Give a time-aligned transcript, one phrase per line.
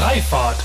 [0.00, 0.56] Freifahrt.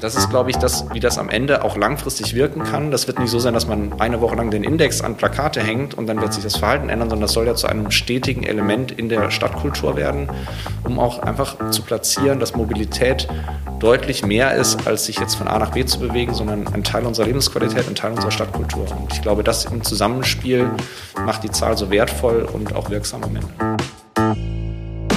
[0.00, 2.90] Das ist, glaube ich, das, wie das am Ende auch langfristig wirken kann.
[2.90, 5.92] Das wird nicht so sein, dass man eine Woche lang den Index an Plakate hängt
[5.92, 8.90] und dann wird sich das Verhalten ändern, sondern das soll ja zu einem stetigen Element
[8.90, 10.30] in der Stadtkultur werden,
[10.84, 13.28] um auch einfach zu platzieren, dass Mobilität
[13.78, 17.04] deutlich mehr ist, als sich jetzt von A nach B zu bewegen, sondern ein Teil
[17.04, 18.86] unserer Lebensqualität, ein Teil unserer Stadtkultur.
[18.98, 20.70] Und ich glaube, das im Zusammenspiel
[21.26, 23.77] macht die Zahl so wertvoll und auch wirksam am Ende.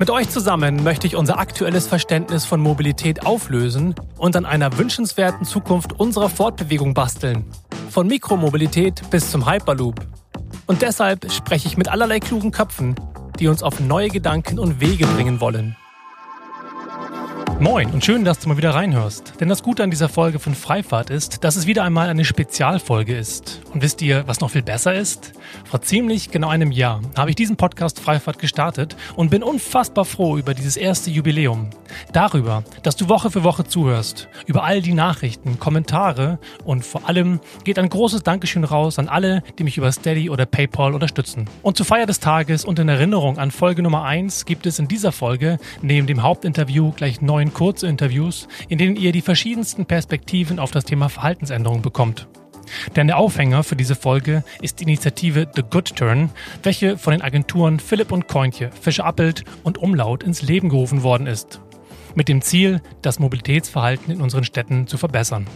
[0.00, 5.44] Mit euch zusammen möchte ich unser aktuelles Verständnis von Mobilität auflösen und an einer wünschenswerten
[5.44, 7.44] Zukunft unserer Fortbewegung basteln.
[7.90, 10.00] Von Mikromobilität bis zum Hyperloop.
[10.66, 12.94] Und deshalb spreche ich mit allerlei klugen Köpfen,
[13.38, 15.76] die uns auf neue Gedanken und Wege bringen wollen.
[17.60, 19.34] Moin und schön, dass du mal wieder reinhörst.
[19.38, 23.14] Denn das Gute an dieser Folge von Freifahrt ist, dass es wieder einmal eine Spezialfolge
[23.14, 23.60] ist.
[23.74, 25.34] Und wisst ihr, was noch viel besser ist?
[25.66, 30.38] Vor ziemlich genau einem Jahr habe ich diesen Podcast Freifahrt gestartet und bin unfassbar froh
[30.38, 31.68] über dieses erste Jubiläum.
[32.14, 37.40] Darüber, dass du Woche für Woche zuhörst, über all die Nachrichten, Kommentare und vor allem
[37.64, 41.44] geht ein großes Dankeschön raus an alle, die mich über Steady oder PayPal unterstützen.
[41.60, 44.88] Und zur Feier des Tages und in Erinnerung an Folge Nummer 1 gibt es in
[44.88, 50.70] dieser Folge neben dem Hauptinterview gleich neun Kurzinterviews, in denen ihr die verschiedensten Perspektiven auf
[50.70, 52.28] das Thema Verhaltensänderung bekommt.
[52.96, 56.30] Denn der Aufhänger für diese Folge ist die Initiative The Good Turn,
[56.62, 61.26] welche von den Agenturen Philipp und Kointje, Fischer Appelt und Umlaut ins Leben gerufen worden
[61.26, 61.60] ist.
[62.14, 65.46] Mit dem Ziel, das Mobilitätsverhalten in unseren Städten zu verbessern.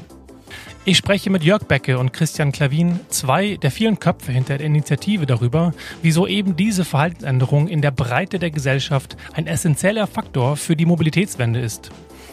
[0.86, 5.24] Ich spreche mit Jörg Becke und Christian Klavin, zwei der vielen Köpfe hinter der Initiative
[5.24, 10.84] darüber, wieso eben diese Verhaltensänderung in der Breite der Gesellschaft ein essentieller Faktor für die
[10.84, 11.90] Mobilitätswende ist.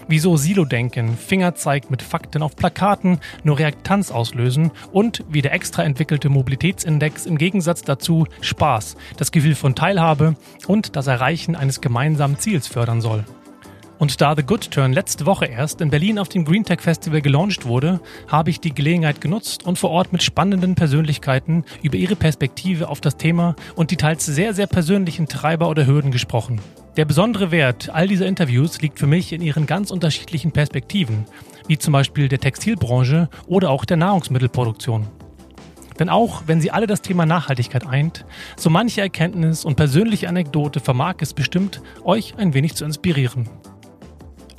[0.09, 6.28] Wieso Silo-Denken, Fingerzeig mit Fakten auf Plakaten nur Reaktanz auslösen und wie der extra entwickelte
[6.28, 10.36] Mobilitätsindex im Gegensatz dazu Spaß, das Gefühl von Teilhabe
[10.68, 13.24] und das Erreichen eines gemeinsamen Ziels fördern soll.
[14.02, 17.22] Und da The Good Turn letzte Woche erst in Berlin auf dem Green Tech Festival
[17.22, 22.16] gelauncht wurde, habe ich die Gelegenheit genutzt und vor Ort mit spannenden Persönlichkeiten über ihre
[22.16, 26.60] Perspektive auf das Thema und die teils sehr, sehr persönlichen Treiber oder Hürden gesprochen.
[26.98, 31.26] Der besondere Wert all dieser Interviews liegt für mich in ihren ganz unterschiedlichen Perspektiven,
[31.68, 35.06] wie zum Beispiel der Textilbranche oder auch der Nahrungsmittelproduktion.
[36.00, 38.26] Denn auch wenn sie alle das Thema Nachhaltigkeit eint,
[38.58, 43.48] so manche Erkenntnis und persönliche Anekdote vermag es bestimmt, euch ein wenig zu inspirieren.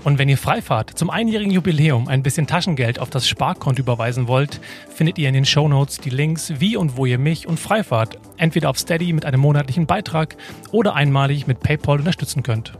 [0.05, 4.61] Und wenn ihr Freifahrt zum einjährigen Jubiläum ein bisschen Taschengeld auf das Sparkonto überweisen wollt,
[4.89, 8.71] findet ihr in den Shownotes die Links, wie und wo ihr mich und Freifahrt entweder
[8.71, 10.37] auf Steady mit einem monatlichen Beitrag
[10.73, 12.73] oder einmalig mit PayPal unterstützen könnt.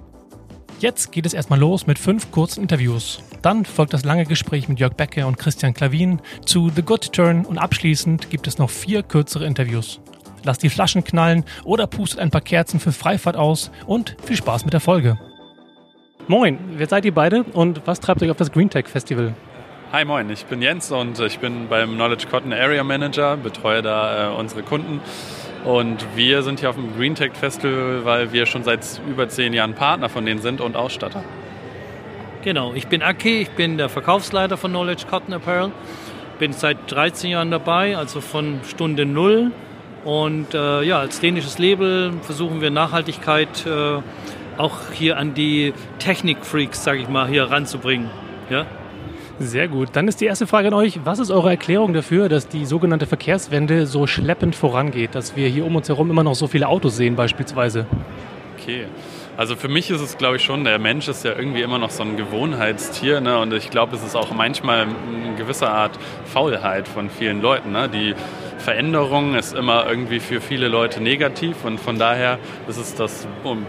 [0.81, 3.23] Jetzt geht es erstmal los mit fünf kurzen Interviews.
[3.41, 7.45] Dann folgt das lange Gespräch mit Jörg Becke und Christian Klavin zu The Good Turn
[7.45, 10.01] und abschließend gibt es noch vier kürzere Interviews.
[10.43, 14.65] Lasst die Flaschen knallen oder pustet ein paar Kerzen für Freifahrt aus und viel Spaß
[14.65, 15.21] mit der Folge.
[16.29, 19.35] Moin, wer seid ihr beide und was treibt euch auf das GreenTech Festival?
[19.91, 24.31] Hi, moin, ich bin Jens und ich bin beim Knowledge Cotton Area Manager, betreue da
[24.31, 25.01] äh, unsere Kunden.
[25.65, 29.75] Und wir sind hier auf dem GreenTech Festival, weil wir schon seit über zehn Jahren
[29.75, 31.25] Partner von denen sind und Ausstatter.
[32.43, 35.73] Genau, ich bin Aki, ich bin der Verkaufsleiter von Knowledge Cotton Apparel.
[36.39, 39.51] Bin seit 13 Jahren dabei, also von Stunde Null.
[40.05, 44.01] Und äh, ja, als dänisches Label versuchen wir Nachhaltigkeit äh,
[44.59, 48.11] auch hier an die Technikfreaks, sage ich mal, hier ranzubringen.
[48.51, 48.67] Ja?
[49.39, 49.91] Sehr gut.
[49.95, 51.01] Dann ist die erste Frage an euch.
[51.05, 55.65] Was ist eure Erklärung dafür, dass die sogenannte Verkehrswende so schleppend vorangeht, dass wir hier
[55.65, 57.87] um uns herum immer noch so viele Autos sehen beispielsweise?
[58.57, 58.87] Okay.
[59.37, 61.91] Also für mich ist es, glaube ich, schon, der Mensch ist ja irgendwie immer noch
[61.91, 63.21] so ein Gewohnheitstier.
[63.21, 63.39] Ne?
[63.39, 67.89] Und ich glaube, es ist auch manchmal eine gewisse Art Faulheit von vielen Leuten, ne?
[67.89, 68.15] die
[68.63, 72.39] Veränderung ist immer irgendwie für viele Leute negativ und von daher
[72.69, 73.27] ist es das,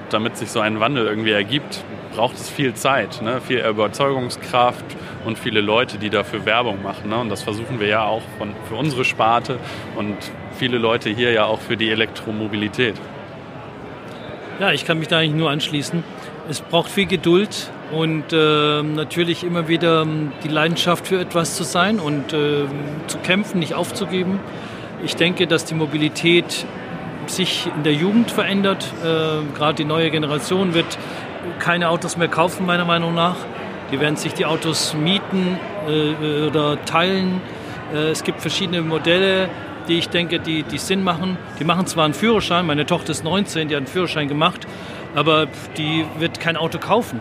[0.10, 1.84] damit sich so ein Wandel irgendwie ergibt,
[2.16, 3.42] braucht es viel Zeit, ne?
[3.42, 4.86] viel Überzeugungskraft
[5.26, 7.10] und viele Leute, die dafür Werbung machen.
[7.10, 7.18] Ne?
[7.18, 9.58] Und das versuchen wir ja auch von, für unsere Sparte
[9.96, 10.16] und
[10.58, 12.96] viele Leute hier ja auch für die Elektromobilität.
[14.60, 16.04] Ja, ich kann mich da eigentlich nur anschließen.
[16.48, 21.64] Es braucht viel Geduld und äh, natürlich immer wieder ähm, die Leidenschaft für etwas zu
[21.64, 22.66] sein und äh,
[23.08, 24.40] zu kämpfen, nicht aufzugeben.
[25.06, 26.66] Ich denke, dass die Mobilität
[27.26, 28.86] sich in der Jugend verändert.
[29.04, 30.98] Äh, Gerade die neue Generation wird
[31.60, 33.36] keine Autos mehr kaufen, meiner Meinung nach.
[33.92, 35.58] Die werden sich die Autos mieten
[35.90, 37.42] äh, oder teilen.
[37.94, 39.50] Äh, es gibt verschiedene Modelle,
[39.90, 41.38] die ich denke, die, die Sinn machen.
[41.60, 44.66] Die machen zwar einen Führerschein, meine Tochter ist 19, die hat einen Führerschein gemacht,
[45.16, 45.48] aber
[45.78, 47.20] die wird kein Auto kaufen.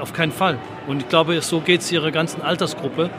[0.00, 0.58] Auf keinen Fall.
[0.88, 3.10] Und ich glaube, so geht es ihrer ganzen Altersgruppe.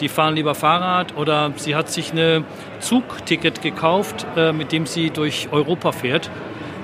[0.00, 2.44] Die fahren lieber Fahrrad oder sie hat sich ein
[2.80, 6.30] Zugticket gekauft, äh, mit dem sie durch Europa fährt.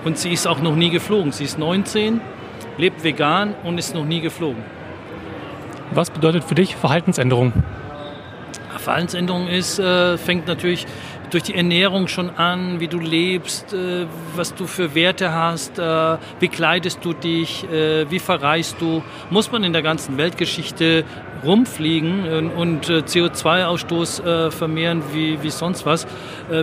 [0.05, 1.32] Und sie ist auch noch nie geflogen.
[1.32, 2.20] Sie ist 19,
[2.76, 4.62] lebt vegan und ist noch nie geflogen.
[5.93, 7.52] Was bedeutet für dich Verhaltensänderung?
[8.78, 10.87] Verhaltensänderung ist, äh, fängt natürlich
[11.30, 16.16] durch die Ernährung schon an, wie du lebst, äh, was du für Werte hast, äh,
[16.40, 19.02] wie kleidest du dich, äh, wie verreist du.
[19.30, 21.04] Muss man in der ganzen Weltgeschichte
[21.44, 26.06] rumfliegen und, CO2-Ausstoß vermehren wie, wie sonst was.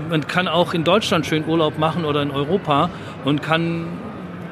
[0.09, 2.89] man kann auch in Deutschland schön Urlaub machen oder in Europa
[3.23, 3.85] und kann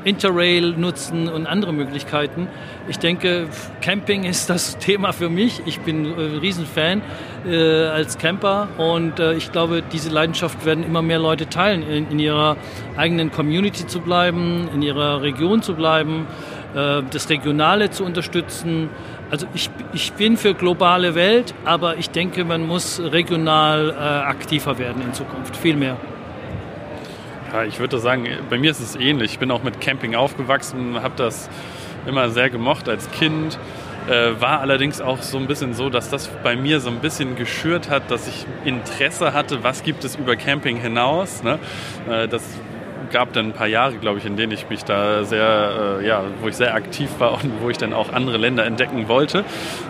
[0.10, 2.48] Interrail nutzen und andere Möglichkeiten.
[2.88, 3.48] Ich denke,
[3.82, 5.62] Camping ist das Thema für mich.
[5.66, 7.02] Ich bin ein Riesenfan
[7.46, 12.10] äh, als Camper und äh, ich glaube, diese Leidenschaft werden immer mehr Leute teilen, in,
[12.10, 12.58] in ihrer
[12.98, 16.26] eigenen Community zu bleiben, in ihrer Region zu bleiben,
[16.74, 18.90] äh, das Regionale zu unterstützen.
[19.30, 24.80] Also ich, ich bin für globale Welt, aber ich denke, man muss regional äh, aktiver
[24.80, 25.98] werden in Zukunft, viel mehr.
[27.52, 29.34] Ja, ich würde sagen, bei mir ist es ähnlich.
[29.34, 31.50] Ich bin auch mit Camping aufgewachsen, habe das
[32.06, 33.58] immer sehr gemocht als Kind.
[34.08, 37.36] Äh, war allerdings auch so ein bisschen so, dass das bei mir so ein bisschen
[37.36, 41.44] geschürt hat, dass ich Interesse hatte, was gibt es über Camping hinaus.
[41.44, 41.60] Ne?
[42.10, 42.44] Äh, das
[43.12, 46.24] gab dann ein paar Jahre, glaube ich, in denen ich mich da sehr, äh, ja,
[46.42, 49.44] wo ich sehr aktiv war und wo ich dann auch andere Länder entdecken wollte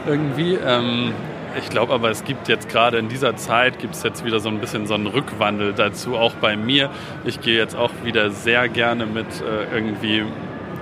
[0.07, 0.55] irgendwie.
[0.55, 1.13] Ähm,
[1.57, 4.49] ich glaube aber, es gibt jetzt gerade in dieser Zeit, gibt es jetzt wieder so
[4.49, 6.89] ein bisschen so einen Rückwandel dazu, auch bei mir.
[7.25, 10.23] Ich gehe jetzt auch wieder sehr gerne mit äh, irgendwie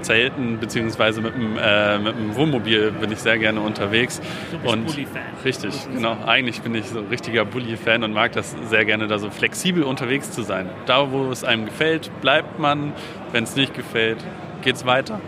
[0.01, 4.21] Zelten beziehungsweise mit dem, äh, mit dem Wohnmobil bin ich sehr gerne unterwegs.
[4.51, 5.21] Du bist und Bulli-Fan.
[5.43, 6.17] Richtig, genau.
[6.25, 9.83] Eigentlich bin ich so ein richtiger Bulli-Fan und mag das sehr gerne, da so flexibel
[9.83, 10.69] unterwegs zu sein.
[10.85, 12.93] Da, wo es einem gefällt, bleibt man.
[13.31, 14.23] Wenn es nicht gefällt,
[14.61, 15.19] geht es weiter.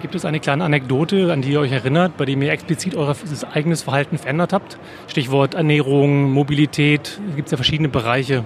[0.00, 3.16] Gibt es eine kleine Anekdote, an die ihr euch erinnert, bei dem ihr explizit euer
[3.52, 4.78] eigenes Verhalten verändert habt?
[5.08, 8.44] Stichwort Ernährung, Mobilität, gibt es ja verschiedene Bereiche.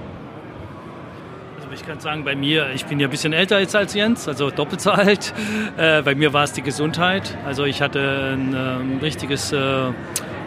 [1.57, 4.29] Also ich kann sagen, bei mir, ich bin ja ein bisschen älter jetzt als Jens,
[4.29, 5.35] also doppelt so alt.
[5.77, 7.37] Äh, bei mir war es die Gesundheit.
[7.45, 9.59] Also ich hatte ein, ein ähm, richtiges, äh,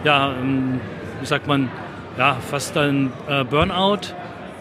[0.04, 0.82] ja, ein,
[1.20, 1.70] wie sagt man,
[2.18, 4.16] ja, fast ein äh, Burnout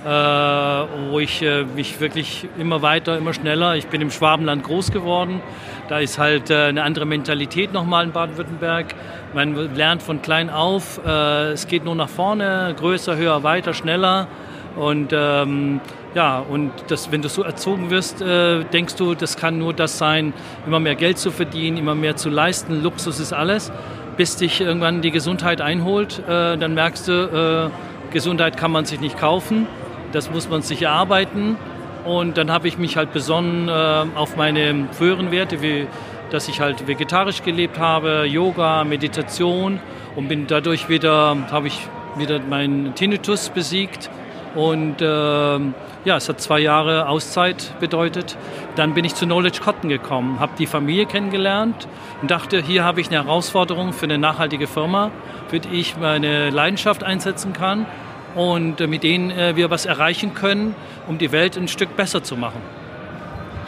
[0.05, 4.93] äh, wo ich äh, mich wirklich immer weiter, immer schneller, ich bin im Schwabenland groß
[4.93, 5.41] geworden,
[5.89, 8.95] da ist halt äh, eine andere Mentalität nochmal in Baden-Württemberg.
[9.35, 14.29] Man lernt von klein auf, es geht nur nach vorne, größer, höher, weiter, schneller
[14.77, 15.81] und ähm,
[16.15, 19.99] ja, und das, wenn du so erzogen wirst, äh, denkst du, das kann nur das
[19.99, 20.33] sein,
[20.67, 23.73] immer mehr Geld zu verdienen, immer mehr zu leisten, Luxus ist alles,
[24.17, 29.01] bis dich irgendwann die Gesundheit einholt, äh, dann merkst du, äh, Gesundheit kann man sich
[29.01, 29.67] nicht kaufen
[30.15, 31.57] das muss man sich erarbeiten.
[32.05, 33.73] Und dann habe ich mich halt besonnen äh,
[34.15, 35.87] auf meine früheren Werte, wie
[36.31, 39.79] dass ich halt vegetarisch gelebt habe, Yoga, Meditation
[40.17, 41.87] und bin dadurch wieder, habe ich
[42.17, 44.11] wieder meinen Tinnitus besiegt.
[44.55, 48.37] Und äh, ja, es hat zwei Jahre Auszeit bedeutet.
[48.77, 51.89] Dann bin ich zu Knowledge Cotton gekommen, habe die Familie kennengelernt
[52.21, 55.11] und dachte, hier habe ich eine Herausforderung für eine nachhaltige Firma,
[55.49, 57.87] für die ich meine Leidenschaft einsetzen kann
[58.35, 60.75] und äh, mit denen äh, wir was erreichen können,
[61.07, 62.61] um die Welt ein Stück besser zu machen.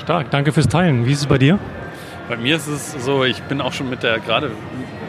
[0.02, 1.06] Stark, danke fürs Teilen.
[1.06, 1.58] Wie ist es bei dir?
[2.28, 4.50] Bei mir ist es so, ich bin auch schon mit der, gerade,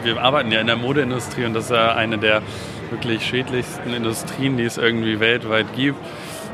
[0.04, 2.42] wir arbeiten ja in der Modeindustrie und das ist ja eine der
[2.90, 5.98] wirklich schädlichsten Industrien, die es irgendwie weltweit gibt.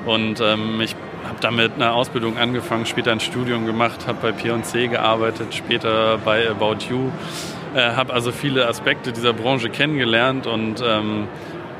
[0.06, 4.88] Und ähm, ich habe damit eine Ausbildung angefangen, später ein Studium gemacht, habe bei P&C
[4.88, 7.10] gearbeitet, später bei About You,
[7.74, 11.28] äh, habe also viele Aspekte dieser Branche kennengelernt und ähm,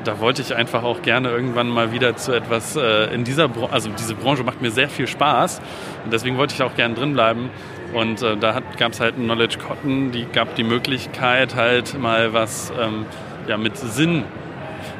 [0.05, 3.73] da wollte ich einfach auch gerne irgendwann mal wieder zu etwas äh, in dieser Branche,
[3.73, 5.61] also diese Branche macht mir sehr viel Spaß
[6.03, 7.49] und deswegen wollte ich auch gerne drin bleiben.
[7.93, 12.33] Und äh, da gab es halt ein Knowledge Cotton, die gab die Möglichkeit halt mal
[12.33, 13.05] was ähm,
[13.47, 14.23] ja, mit Sinn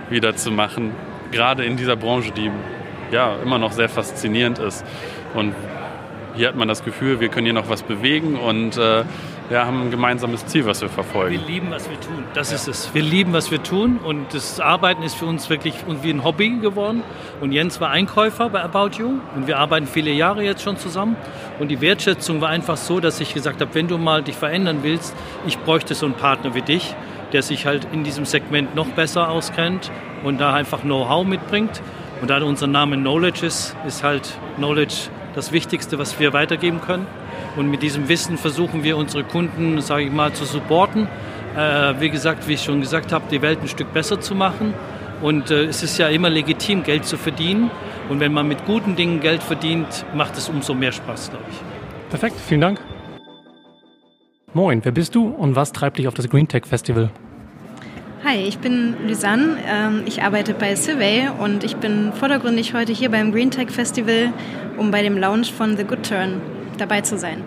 [0.10, 0.94] wieder zu machen,
[1.32, 2.52] gerade in dieser Branche, die
[3.12, 4.86] ja immer noch sehr faszinierend ist.
[5.34, 5.54] Und
[6.36, 9.04] hier hat man das Gefühl, wir können hier noch was bewegen und äh,
[9.48, 11.40] wir haben ein gemeinsames Ziel, was wir verfolgen.
[11.40, 12.24] Wir lieben, was wir tun.
[12.34, 12.94] Das ist es.
[12.94, 16.50] Wir lieben, was wir tun und das Arbeiten ist für uns wirklich wie ein Hobby
[16.62, 17.04] geworden.
[17.42, 21.16] Und Jens war Einkäufer bei About You und wir arbeiten viele Jahre jetzt schon zusammen.
[21.60, 24.80] Und die Wertschätzung war einfach so, dass ich gesagt habe, wenn du mal dich verändern
[24.82, 26.96] willst, ich bräuchte so einen Partner wie dich,
[27.32, 29.92] der sich halt in diesem Segment noch besser auskennt
[30.24, 31.82] und da einfach Know-how mitbringt.
[32.22, 37.06] Und da unser Name Knowledge ist, ist halt Knowledge das Wichtigste, was wir weitergeben können.
[37.56, 41.08] Und mit diesem Wissen versuchen wir unsere Kunden, sage ich mal, zu supporten.
[41.56, 44.74] Äh, wie gesagt, wie ich schon gesagt habe, die Welt ein Stück besser zu machen.
[45.22, 47.72] Und äh, es ist ja immer legitim, Geld zu verdienen.
[48.10, 51.58] Und wenn man mit guten Dingen Geld verdient, macht es umso mehr Spaß, glaube ich.
[52.10, 52.80] Perfekt, vielen Dank.
[54.54, 57.10] Moin, wer bist du und was treibt dich auf das Green Tech Festival?
[58.26, 59.58] Hi, ich bin Lysanne.
[59.68, 64.34] Ähm, ich arbeite bei Survey und ich bin vordergründig heute hier beim Green Tech Festival,
[64.78, 66.42] um bei dem Launch von The Good Turn
[66.78, 67.44] dabei zu sein.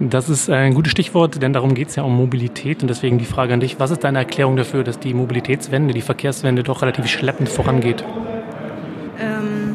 [0.00, 3.24] Das ist ein gutes Stichwort, denn darum geht es ja um Mobilität und deswegen die
[3.24, 7.08] Frage an dich, was ist deine Erklärung dafür, dass die Mobilitätswende, die Verkehrswende doch relativ
[7.08, 8.04] schleppend vorangeht?
[9.20, 9.74] Ähm,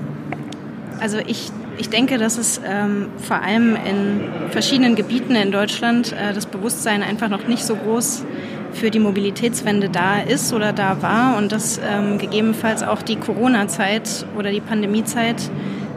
[1.01, 4.21] also ich, ich denke, dass es ähm, vor allem in
[4.51, 8.23] verschiedenen Gebieten in Deutschland äh, das Bewusstsein einfach noch nicht so groß
[8.71, 14.25] für die Mobilitätswende da ist oder da war und dass ähm, gegebenenfalls auch die Corona-Zeit
[14.37, 15.49] oder die Pandemiezeit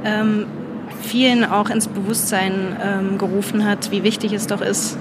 [0.04, 0.46] ähm,
[1.06, 4.98] vielen auch ins Bewusstsein ähm, gerufen hat, wie wichtig es doch ist,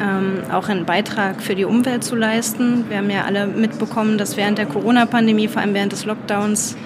[0.00, 2.84] ähm, auch einen Beitrag für die Umwelt zu leisten.
[2.88, 6.76] Wir haben ja alle mitbekommen, dass während der Corona-Pandemie, vor allem während des Lockdowns,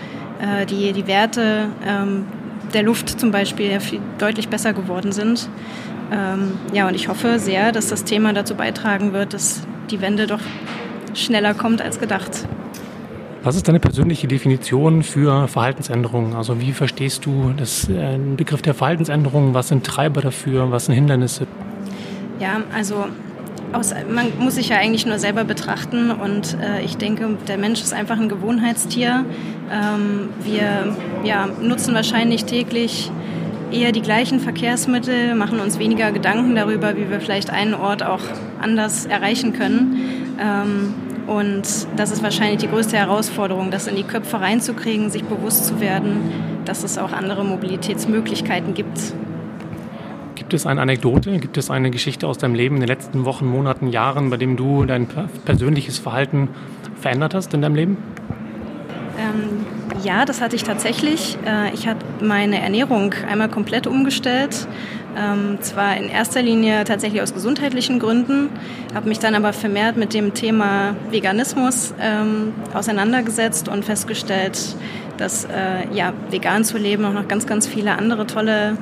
[0.40, 2.26] äh, die, die Werte ähm,
[2.72, 5.48] der Luft zum Beispiel ja viel, deutlich besser geworden sind.
[6.12, 10.26] Ähm, ja, und ich hoffe sehr, dass das Thema dazu beitragen wird, dass die Wende
[10.26, 10.40] doch
[11.14, 12.46] schneller kommt als gedacht.
[13.42, 16.34] Was ist deine persönliche Definition für Verhaltensänderungen?
[16.34, 19.54] Also wie verstehst du das, äh, den Begriff der Verhaltensänderungen?
[19.54, 20.70] Was sind Treiber dafür?
[20.70, 21.46] Was sind Hindernisse?
[22.38, 23.06] Ja, also
[23.72, 27.80] aus, man muss sich ja eigentlich nur selber betrachten und äh, ich denke, der Mensch
[27.80, 29.24] ist einfach ein Gewohnheitstier.
[29.72, 30.94] Ähm, wir
[31.24, 33.10] ja, nutzen wahrscheinlich täglich
[33.72, 38.22] eher die gleichen Verkehrsmittel, machen uns weniger Gedanken darüber, wie wir vielleicht einen Ort auch
[38.60, 40.36] anders erreichen können.
[40.38, 40.94] Ähm,
[41.26, 41.62] und
[41.96, 46.32] das ist wahrscheinlich die größte Herausforderung, das in die Köpfe reinzukriegen, sich bewusst zu werden,
[46.64, 48.98] dass es auch andere Mobilitätsmöglichkeiten gibt.
[50.34, 53.46] Gibt es eine Anekdote, gibt es eine Geschichte aus deinem Leben in den letzten Wochen,
[53.46, 55.06] Monaten, Jahren, bei dem du dein
[55.44, 56.48] persönliches Verhalten
[57.00, 57.96] verändert hast in deinem Leben?
[59.18, 59.66] Ähm,
[60.02, 61.36] ja, das hatte ich tatsächlich.
[61.46, 64.66] Äh, ich habe meine Ernährung einmal komplett umgestellt.
[65.16, 68.48] Ähm, zwar in erster Linie tatsächlich aus gesundheitlichen Gründen,
[68.94, 74.76] habe mich dann aber vermehrt mit dem Thema Veganismus ähm, auseinandergesetzt und festgestellt,
[75.16, 78.78] dass äh, ja, vegan zu leben auch noch ganz, ganz viele andere tolle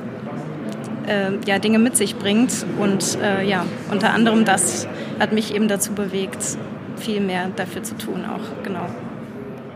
[1.07, 2.65] äh, ja, Dinge mit sich bringt.
[2.79, 4.87] Und äh, ja, unter anderem das
[5.19, 6.57] hat mich eben dazu bewegt,
[6.97, 8.85] viel mehr dafür zu tun auch, genau.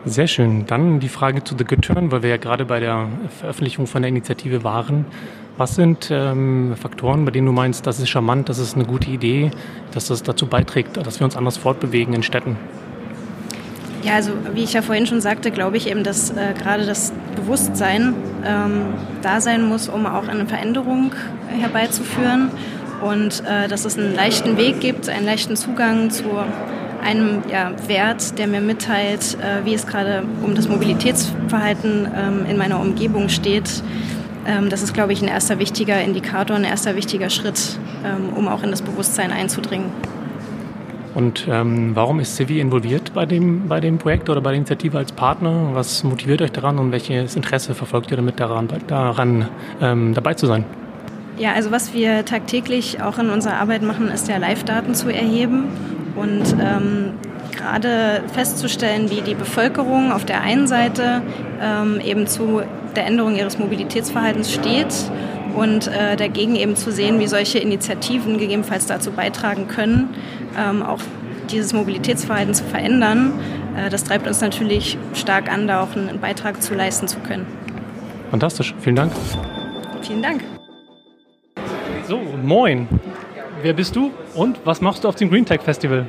[0.05, 0.65] Sehr schön.
[0.65, 3.07] Dann die Frage zu The Good Turn, weil wir ja gerade bei der
[3.39, 5.05] Veröffentlichung von der Initiative waren.
[5.55, 9.11] Was sind ähm, Faktoren, bei denen du meinst, das ist charmant, das ist eine gute
[9.11, 9.51] Idee,
[9.91, 12.57] dass das dazu beiträgt, dass wir uns anders fortbewegen in Städten?
[14.01, 17.13] Ja, also wie ich ja vorhin schon sagte, glaube ich eben, dass äh, gerade das
[17.35, 18.81] Bewusstsein ähm,
[19.21, 21.13] da sein muss, um auch eine Veränderung
[21.47, 22.49] herbeizuführen
[23.01, 26.25] und äh, dass es einen leichten Weg gibt, einen leichten Zugang zu
[27.03, 32.57] einem ja, Wert, der mir mitteilt, äh, wie es gerade um das Mobilitätsverhalten ähm, in
[32.57, 33.83] meiner Umgebung steht.
[34.45, 38.47] Ähm, das ist, glaube ich, ein erster wichtiger Indikator, ein erster wichtiger Schritt, ähm, um
[38.47, 39.91] auch in das Bewusstsein einzudringen.
[41.15, 44.97] Und ähm, warum ist Civi involviert bei dem, bei dem Projekt oder bei der Initiative
[44.97, 45.69] als Partner?
[45.73, 49.47] Was motiviert euch daran und welches Interesse verfolgt ihr damit daran, daran
[49.79, 50.65] ähm, dabei zu sein?
[51.37, 55.65] Ja, also was wir tagtäglich auch in unserer Arbeit machen, ist ja Live-Daten zu erheben
[56.15, 57.13] und ähm,
[57.55, 61.21] gerade festzustellen, wie die Bevölkerung auf der einen Seite
[61.61, 62.61] ähm, eben zu
[62.95, 64.93] der Änderung ihres Mobilitätsverhaltens steht
[65.55, 70.09] und äh, dagegen eben zu sehen, wie solche Initiativen gegebenenfalls dazu beitragen können,
[70.57, 70.99] ähm, auch
[71.51, 73.33] dieses Mobilitätsverhalten zu verändern.
[73.77, 77.45] Äh, das treibt uns natürlich stark an, da auch einen Beitrag zu leisten zu können.
[78.31, 79.11] Fantastisch, vielen Dank.
[80.01, 80.43] Vielen Dank.
[82.07, 82.87] So, moin.
[83.61, 86.05] Wer bist du und was machst du auf dem Green Tech Festival?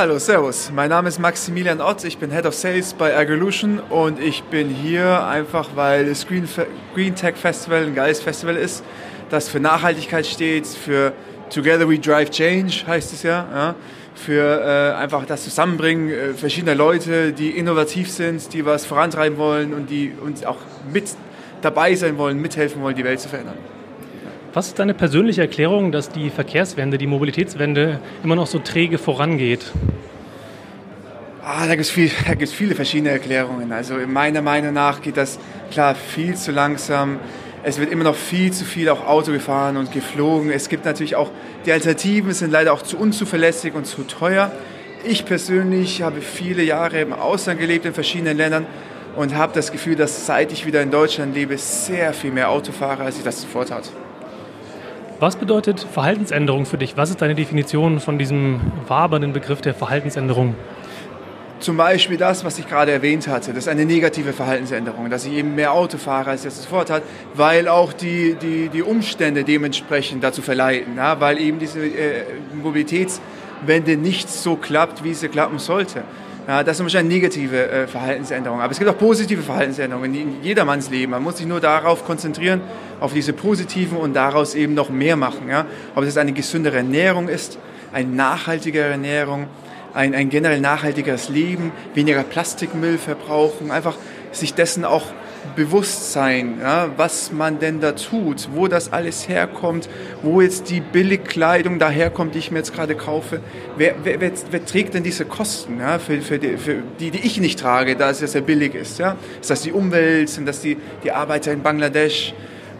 [0.00, 0.70] Hallo, Servus.
[0.72, 2.04] Mein Name ist Maximilian Ott.
[2.04, 6.48] Ich bin Head of Sales bei Agrilution und ich bin hier einfach, weil das Green,
[6.94, 8.84] Green Tech Festival ein geiles Festival ist,
[9.28, 11.12] das für Nachhaltigkeit steht, für
[11.50, 13.74] Together We Drive Change heißt es ja, ja
[14.14, 19.74] für äh, einfach das Zusammenbringen äh, verschiedener Leute, die innovativ sind, die was vorantreiben wollen
[19.74, 20.58] und die uns auch
[20.92, 21.06] mit
[21.60, 23.58] dabei sein wollen, mithelfen wollen, die Welt zu verändern.
[24.54, 29.72] Was ist deine persönliche Erklärung, dass die Verkehrswende, die Mobilitätswende immer noch so träge vorangeht?
[31.44, 32.08] Ah, da gibt es viel,
[32.46, 33.72] viele verschiedene Erklärungen.
[33.72, 35.38] Also meiner Meinung nach geht das
[35.70, 37.18] klar viel zu langsam.
[37.62, 40.50] Es wird immer noch viel zu viel auch Auto gefahren und geflogen.
[40.50, 41.30] Es gibt natürlich auch,
[41.66, 44.50] die Alternativen sind leider auch zu unzuverlässig und zu teuer.
[45.04, 48.66] Ich persönlich habe viele Jahre im Ausland gelebt, in verschiedenen Ländern
[49.14, 52.72] und habe das Gefühl, dass seit ich wieder in Deutschland lebe, sehr viel mehr Auto
[52.72, 53.90] fahre, als ich das zuvor tat.
[55.20, 56.96] Was bedeutet Verhaltensänderung für dich?
[56.96, 60.54] Was ist deine Definition von diesem wabernden Begriff der Verhaltensänderung?
[61.60, 65.32] zum Beispiel das, was ich gerade erwähnt hatte, das ist eine negative Verhaltensänderung, dass ich
[65.32, 67.02] eben mehr Auto fahre, als ich das sofort hat,
[67.34, 72.22] weil auch die, die, die Umstände dementsprechend dazu verleiten, ja, weil eben diese äh,
[72.54, 76.04] Mobilitätswende nicht so klappt, wie sie klappen sollte.
[76.48, 78.62] Ja, das ist wahrscheinlich eine negative äh, Verhaltensänderung.
[78.62, 81.12] Aber es gibt auch positive Verhaltensänderungen in jedermanns Leben.
[81.12, 82.62] Man muss sich nur darauf konzentrieren,
[83.00, 85.50] auf diese positiven und daraus eben noch mehr machen.
[85.50, 85.66] Ja?
[85.94, 87.58] Ob es eine gesündere Ernährung ist,
[87.92, 89.46] eine nachhaltigere Ernährung,
[89.92, 93.96] ein, ein generell nachhaltigeres Leben, weniger Plastikmüll verbrauchen, einfach
[94.32, 95.04] sich dessen auch
[95.54, 99.88] bewusst sein, ja, was man denn da tut, wo das alles herkommt,
[100.22, 103.40] wo jetzt die Billigkleidung daherkommt, die ich mir jetzt gerade kaufe.
[103.76, 107.26] Wer, wer, wer, wer trägt denn diese Kosten, ja, für, für, die, für die, die
[107.26, 108.98] ich nicht trage, da es ja sehr billig ist?
[108.98, 109.16] Ja?
[109.40, 112.34] Ist das die Umwelt, sind das die, die Arbeiter in Bangladesch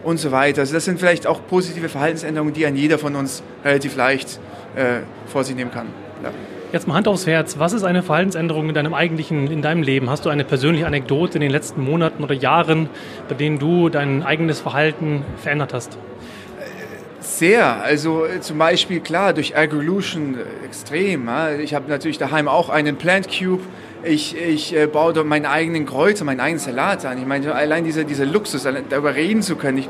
[0.04, 0.60] und so weiter?
[0.60, 4.40] Also das sind vielleicht auch positive Verhaltensänderungen, die ein jeder von uns relativ leicht
[4.76, 5.88] äh, vor sich nehmen kann.
[6.22, 6.30] Ja.
[6.70, 7.58] Jetzt mal Hand aufs Herz.
[7.58, 10.10] Was ist eine Verhaltensänderung in deinem eigentlichen, in deinem Leben?
[10.10, 12.90] Hast du eine persönliche Anekdote in den letzten Monaten oder Jahren,
[13.26, 15.96] bei denen du dein eigenes Verhalten verändert hast?
[17.20, 17.82] Sehr.
[17.82, 21.30] Also äh, zum Beispiel, klar, durch Agrilution äh, extrem.
[21.62, 23.62] Ich habe natürlich daheim auch einen Plant Cube.
[24.02, 27.16] Ich, ich äh, baue dort meinen eigenen Kräuter, meinen eigenen Salat an.
[27.16, 29.88] Ich meine, allein dieser, dieser Luxus, darüber reden zu können, ich,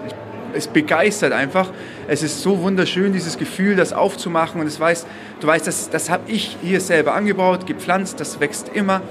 [0.55, 1.71] es begeistert einfach.
[2.07, 4.61] Es ist so wunderschön, dieses Gefühl, das aufzumachen.
[4.61, 5.07] Und es weiß,
[5.41, 9.03] du weißt, das, das habe ich hier selber angebaut, gepflanzt, das wächst immer,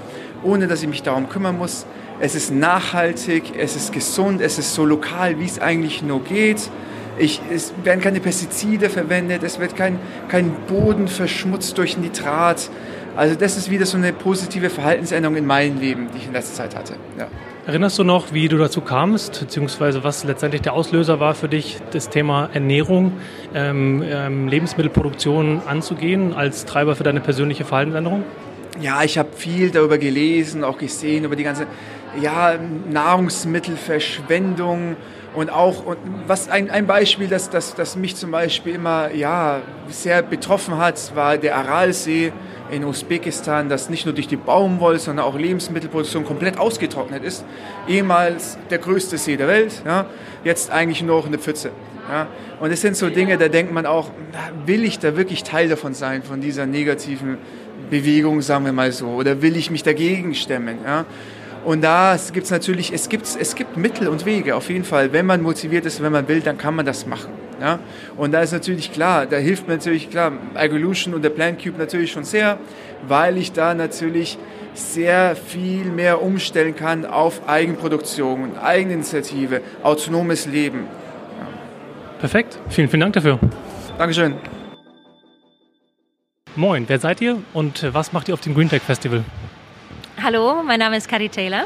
[0.42, 1.86] ohne dass ich mich darum kümmern muss.
[2.20, 6.68] Es ist nachhaltig, es ist gesund, es ist so lokal, wie es eigentlich nur geht.
[7.16, 12.70] Ich, es werden keine Pestizide verwendet, es wird kein, kein Boden verschmutzt durch Nitrat.
[13.16, 16.54] Also das ist wieder so eine positive Verhaltensänderung in meinem Leben, die ich in letzter
[16.54, 16.94] Zeit hatte.
[17.18, 17.26] Ja.
[17.68, 21.76] Erinnerst du noch, wie du dazu kamst, beziehungsweise was letztendlich der Auslöser war für dich,
[21.90, 23.12] das Thema Ernährung,
[23.54, 28.24] ähm, ähm, Lebensmittelproduktion anzugehen als Treiber für deine persönliche Verhaltensänderung?
[28.80, 31.66] Ja, ich habe viel darüber gelesen, auch gesehen, über die ganze
[32.22, 32.54] ja,
[32.90, 34.96] Nahrungsmittelverschwendung
[35.34, 39.60] und auch, und was ein, ein Beispiel, das, das, das mich zum Beispiel immer ja,
[39.90, 42.32] sehr betroffen hat, war der Aralsee
[42.70, 47.44] in Usbekistan, das nicht nur durch die Baumwolle, sondern auch Lebensmittelproduktion komplett ausgetrocknet ist.
[47.88, 50.06] Ehemals der größte See der Welt, ja,
[50.44, 51.70] jetzt eigentlich nur noch eine Pfütze.
[52.10, 52.26] Ja.
[52.60, 54.10] Und es sind so Dinge, da denkt man auch,
[54.66, 57.38] will ich da wirklich Teil davon sein, von dieser negativen
[57.90, 60.78] Bewegung, sagen wir mal so, oder will ich mich dagegen stemmen?
[60.84, 61.04] Ja.
[61.64, 65.12] Und da gibt es natürlich, es gibt, es gibt Mittel und Wege, auf jeden Fall.
[65.12, 67.32] Wenn man motiviert ist, wenn man will, dann kann man das machen.
[67.60, 67.78] Ja?
[68.16, 71.78] Und da ist natürlich klar, da hilft mir natürlich klar Evolution und der Plant Cube
[71.78, 72.58] natürlich schon sehr,
[73.06, 74.38] weil ich da natürlich
[74.74, 80.84] sehr viel mehr umstellen kann auf Eigenproduktion, Eigeninitiative, autonomes Leben.
[81.38, 81.46] Ja.
[82.20, 83.38] Perfekt, vielen, vielen Dank dafür.
[83.98, 84.34] Dankeschön.
[86.54, 89.24] Moin, wer seid ihr und was macht ihr auf dem Green Tech Festival?
[90.20, 91.62] Hallo, mein Name ist Cady Taylor.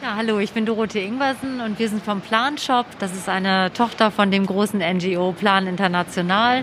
[0.00, 2.86] Ja, hallo, ich bin Dorothee Ingwersen und wir sind vom Plan Shop.
[3.00, 6.62] Das ist eine Tochter von dem großen NGO Plan International.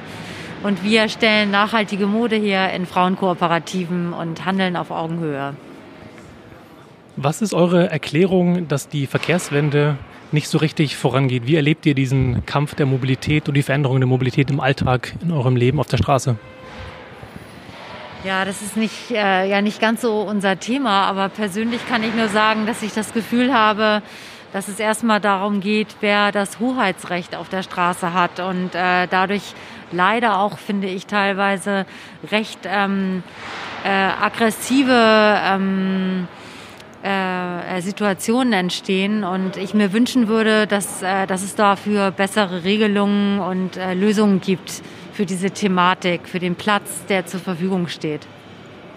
[0.64, 5.54] Und wir stellen nachhaltige Mode her in Frauenkooperativen und handeln auf Augenhöhe.
[7.18, 9.98] Was ist eure Erklärung, dass die Verkehrswende
[10.32, 11.46] nicht so richtig vorangeht?
[11.46, 15.34] Wie erlebt ihr diesen Kampf der Mobilität und die Veränderung der Mobilität im Alltag in
[15.34, 16.38] eurem Leben auf der Straße?
[18.28, 22.14] Ja, das ist nicht, äh, ja nicht ganz so unser Thema, aber persönlich kann ich
[22.14, 24.02] nur sagen, dass ich das Gefühl habe,
[24.52, 28.42] dass es erstmal darum geht, wer das Hoheitsrecht auf der Straße hat.
[28.42, 29.54] Und äh, dadurch
[29.94, 31.86] leider auch, finde ich, teilweise
[32.30, 33.24] recht ähm,
[33.86, 36.28] äh, aggressive ähm,
[37.04, 39.24] äh, Situationen entstehen.
[39.24, 44.42] Und ich mir wünschen würde, dass, äh, dass es dafür bessere Regelungen und äh, Lösungen
[44.42, 44.82] gibt
[45.18, 48.22] für diese Thematik, für den Platz, der zur Verfügung steht.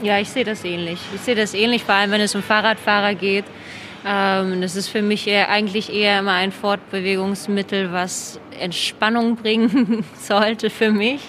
[0.03, 0.99] Ja, ich sehe das ähnlich.
[1.15, 3.47] Ich sehe das ähnlich, vor allem wenn es um Fahrradfahrer geht.
[4.05, 10.69] Ähm, das ist für mich eher, eigentlich eher immer ein Fortbewegungsmittel, was Entspannung bringen sollte
[10.69, 11.23] für mich.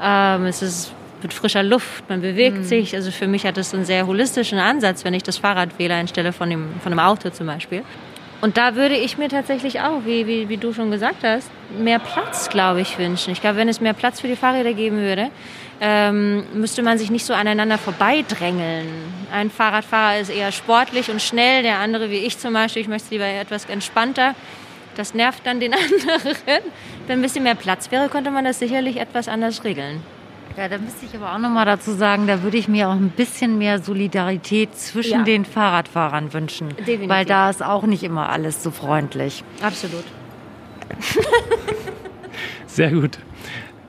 [0.00, 2.64] Ähm, es ist mit frischer Luft, man bewegt mhm.
[2.64, 2.94] sich.
[2.94, 6.32] Also für mich hat es einen sehr holistischen Ansatz, wenn ich das Fahrrad wähle anstelle
[6.32, 7.82] von, dem, von einem Auto zum Beispiel.
[8.40, 11.98] Und da würde ich mir tatsächlich auch, wie, wie, wie du schon gesagt hast, mehr
[11.98, 13.32] Platz, glaube ich, wünschen.
[13.32, 15.30] Ich glaube, wenn es mehr Platz für die Fahrräder geben würde,
[15.80, 18.86] ähm, müsste man sich nicht so aneinander vorbeidrängeln.
[19.32, 23.10] Ein Fahrradfahrer ist eher sportlich und schnell, der andere wie ich zum Beispiel, ich möchte
[23.10, 24.34] lieber etwas entspannter.
[24.96, 26.62] Das nervt dann den anderen.
[27.06, 30.02] Wenn ein bisschen mehr Platz wäre, könnte man das sicherlich etwas anders regeln.
[30.56, 32.94] Ja, da müsste ich aber auch noch mal dazu sagen, da würde ich mir auch
[32.94, 35.24] ein bisschen mehr Solidarität zwischen ja.
[35.24, 36.70] den Fahrradfahrern wünschen.
[36.70, 37.08] Definitiv.
[37.08, 39.44] Weil da ist auch nicht immer alles so freundlich.
[39.62, 40.04] Absolut.
[42.66, 43.18] Sehr gut.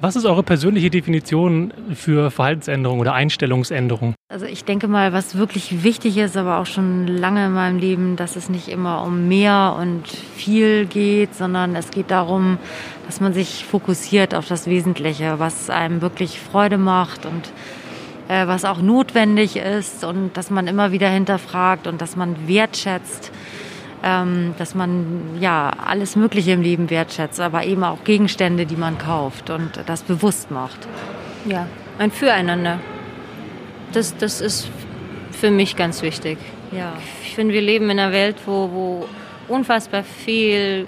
[0.04, 4.16] Was ist eure persönliche Definition für Verhaltensänderung oder Einstellungsänderung?
[4.30, 8.16] Also ich denke mal, was wirklich wichtig ist, aber auch schon lange in meinem Leben,
[8.16, 12.58] dass es nicht immer um mehr und viel geht, sondern es geht darum,
[13.06, 17.52] dass man sich fokussiert auf das Wesentliche, was einem wirklich Freude macht und
[18.28, 23.32] äh, was auch notwendig ist und dass man immer wieder hinterfragt und dass man wertschätzt
[24.04, 28.98] ähm, dass man ja alles Mögliche im Leben wertschätzt, aber eben auch Gegenstände, die man
[28.98, 30.88] kauft und das bewusst macht.
[31.46, 31.68] Ja,
[32.00, 32.80] ein Füreinander.
[33.94, 34.70] Das, das ist
[35.32, 36.38] für mich ganz wichtig.
[36.72, 36.94] Ja.
[37.24, 39.08] Ich finde, wir leben in einer Welt, wo, wo
[39.48, 40.88] unfassbar viel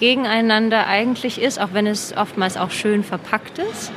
[0.00, 3.92] gegeneinander eigentlich ist, auch wenn es oftmals auch schön verpackt ist.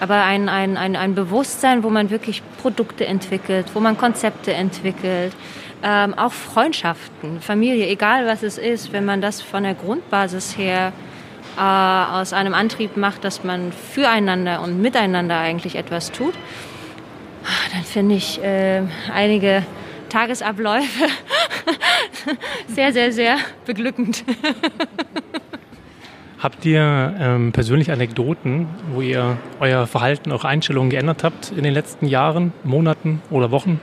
[0.00, 5.32] Aber ein, ein, ein, ein Bewusstsein, wo man wirklich Produkte entwickelt, wo man Konzepte entwickelt,
[5.82, 10.92] ähm, auch Freundschaften, Familie, egal was es ist, wenn man das von der Grundbasis her
[11.56, 16.34] äh, aus einem Antrieb macht, dass man füreinander und miteinander eigentlich etwas tut,
[17.72, 19.64] dann finde ich äh, einige
[20.08, 21.06] Tagesabläufe
[22.68, 23.36] sehr, sehr, sehr
[23.66, 24.24] beglückend.
[26.38, 31.74] Habt ihr ähm, persönlich Anekdoten, wo ihr euer Verhalten, eure Einstellungen geändert habt in den
[31.74, 33.80] letzten Jahren, Monaten oder Wochen?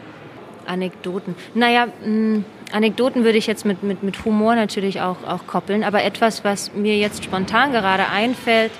[0.67, 1.35] Anekdoten.
[1.53, 5.83] Naja, mh, mm, Anekdoten würde ich jetzt mit, mit, mit Humor natürlich auch, auch koppeln,
[5.83, 8.71] aber etwas, was mir jetzt spontan gerade einfällt,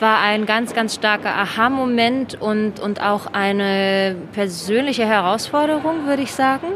[0.00, 6.66] war ein ganz, ganz starker Aha-Moment und, und auch eine persönliche Herausforderung, würde ich sagen.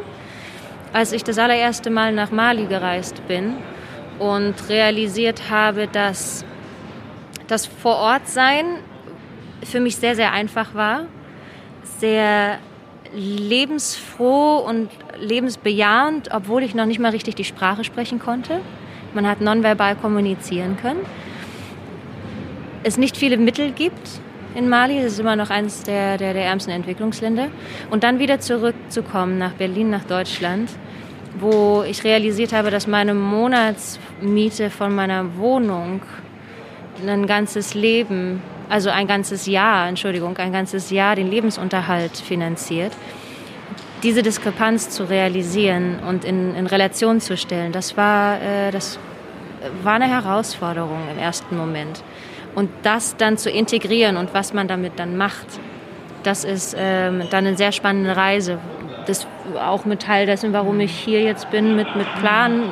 [0.93, 3.55] Als ich das allererste Mal nach Mali gereist bin
[4.19, 6.45] und realisiert habe, dass
[7.49, 8.65] das Vorortsein
[9.65, 11.07] für mich sehr, sehr einfach war,
[11.99, 12.59] sehr
[13.15, 18.61] lebensfroh und lebensbejahend, obwohl ich noch nicht mal richtig die Sprache sprechen konnte.
[19.15, 21.01] Man hat nonverbal kommunizieren können.
[22.83, 24.21] Es nicht viele Mittel gibt
[24.55, 27.49] in Mali, das ist immer noch eines der, der, der ärmsten Entwicklungsländer.
[27.91, 30.71] Und dann wieder zurückzukommen nach Berlin, nach Deutschland,
[31.39, 36.03] wo ich realisiert habe, dass meine Monatsmiete von meiner Wohnung
[37.07, 42.93] ein ganzes Leben also ein ganzes Jahr, Entschuldigung, ein ganzes Jahr den Lebensunterhalt finanziert.
[44.03, 48.99] Diese Diskrepanz zu realisieren und in, in Relation zu stellen, das war, äh, das
[49.83, 52.03] war eine Herausforderung im ersten Moment.
[52.55, 55.47] Und das dann zu integrieren und was man damit dann macht,
[56.23, 58.59] das ist ähm, dann eine sehr spannende Reise.
[59.07, 59.27] Das
[59.61, 62.71] auch mit Teil dessen, warum ich hier jetzt bin, mit, mit Plan,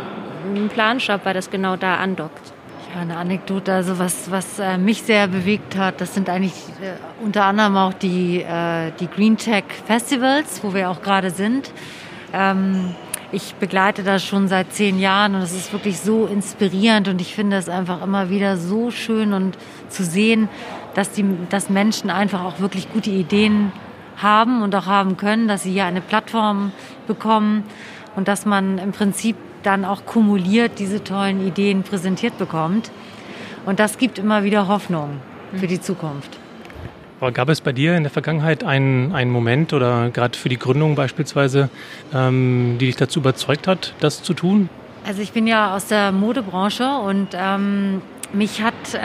[0.73, 2.56] Planshop, weil das genau da andockt.
[2.97, 7.45] Eine Anekdote, also was, was äh, mich sehr bewegt hat, das sind eigentlich äh, unter
[7.45, 11.73] anderem auch die, äh, die Green Tech Festivals, wo wir auch gerade sind.
[12.33, 12.95] Ähm,
[13.33, 17.35] ich begleite das schon seit zehn Jahren und es ist wirklich so inspirierend und ich
[17.35, 19.59] finde es einfach immer wieder so schön und
[19.91, 20.49] zu sehen,
[20.95, 23.73] dass, die, dass Menschen einfach auch wirklich gute Ideen
[24.17, 26.73] haben und auch haben können, dass sie hier eine Plattform
[27.07, 27.65] bekommen
[28.15, 32.91] und dass man im Prinzip dann auch kumuliert diese tollen Ideen präsentiert bekommt.
[33.67, 35.21] Und das gibt immer wieder Hoffnung
[35.55, 36.39] für die Zukunft.
[37.19, 40.59] Aber gab es bei dir in der Vergangenheit einen, einen Moment oder gerade für die
[40.59, 41.71] Gründung beispielsweise,
[42.15, 44.69] ähm, die dich dazu überzeugt hat, das zu tun?
[45.07, 48.03] Also ich bin ja aus der Modebranche und ähm,
[48.33, 48.99] mich hat äh,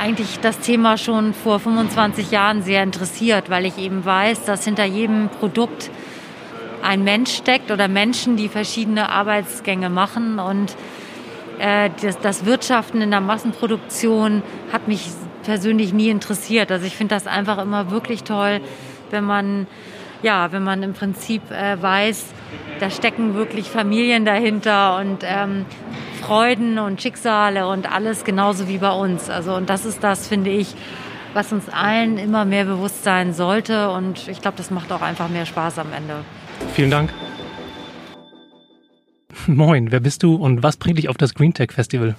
[0.00, 4.84] eigentlich das Thema schon vor 25 Jahren sehr interessiert, weil ich eben weiß, dass hinter
[4.84, 5.90] jedem Produkt
[6.86, 10.38] ein Mensch steckt oder Menschen, die verschiedene Arbeitsgänge machen.
[10.38, 10.76] Und
[11.58, 15.08] äh, das, das Wirtschaften in der Massenproduktion hat mich
[15.42, 16.70] persönlich nie interessiert.
[16.70, 18.60] Also ich finde das einfach immer wirklich toll,
[19.10, 19.66] wenn man
[20.22, 22.24] ja, wenn man im Prinzip äh, weiß,
[22.80, 25.66] da stecken wirklich Familien dahinter und ähm,
[26.22, 29.28] Freuden und Schicksale und alles genauso wie bei uns.
[29.28, 30.74] Also und das ist das, finde ich,
[31.34, 35.28] was uns allen immer mehr bewusst sein sollte und ich glaube, das macht auch einfach
[35.28, 36.24] mehr Spaß am Ende.
[36.74, 37.10] Vielen Dank.
[39.46, 42.16] Moin, wer bist du und was bringt dich auf das GreenTech Festival?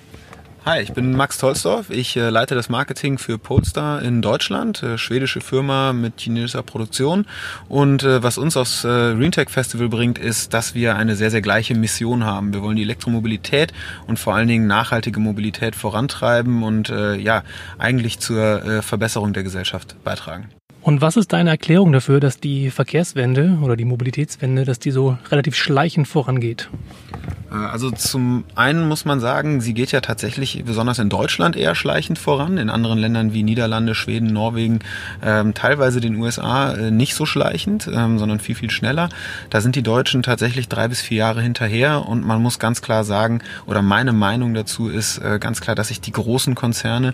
[0.68, 1.90] Hi, ich bin Max Tolsdorf.
[1.90, 7.26] Ich äh, leite das Marketing für Polestar in Deutschland, äh, schwedische Firma mit chinesischer Produktion.
[7.70, 11.42] Und äh, was uns aufs äh, GreenTech Festival bringt, ist, dass wir eine sehr, sehr
[11.42, 12.54] gleiche Mission haben.
[12.54, 13.72] Wir wollen die Elektromobilität
[14.08, 17.44] und vor allen Dingen nachhaltige Mobilität vorantreiben und äh, ja,
[17.78, 20.50] eigentlich zur äh, Verbesserung der Gesellschaft beitragen.
[20.88, 25.18] Und was ist deine Erklärung dafür, dass die Verkehrswende oder die Mobilitätswende, dass die so
[25.30, 26.70] relativ schleichend vorangeht?
[27.52, 31.76] Äh, also zum einen muss man sagen, sie geht ja tatsächlich besonders in Deutschland eher
[31.76, 34.80] schleichend voran, in anderen Ländern wie Niederlande, Schweden, Norwegen,
[35.24, 39.10] ähm, teilweise den USA äh, nicht so schleichend, ähm, sondern viel, viel schneller.
[39.50, 43.04] Da sind die Deutschen tatsächlich drei bis vier Jahre hinterher und man muss ganz klar
[43.04, 47.14] sagen, oder meine Meinung dazu ist äh, ganz klar, dass sich die großen Konzerne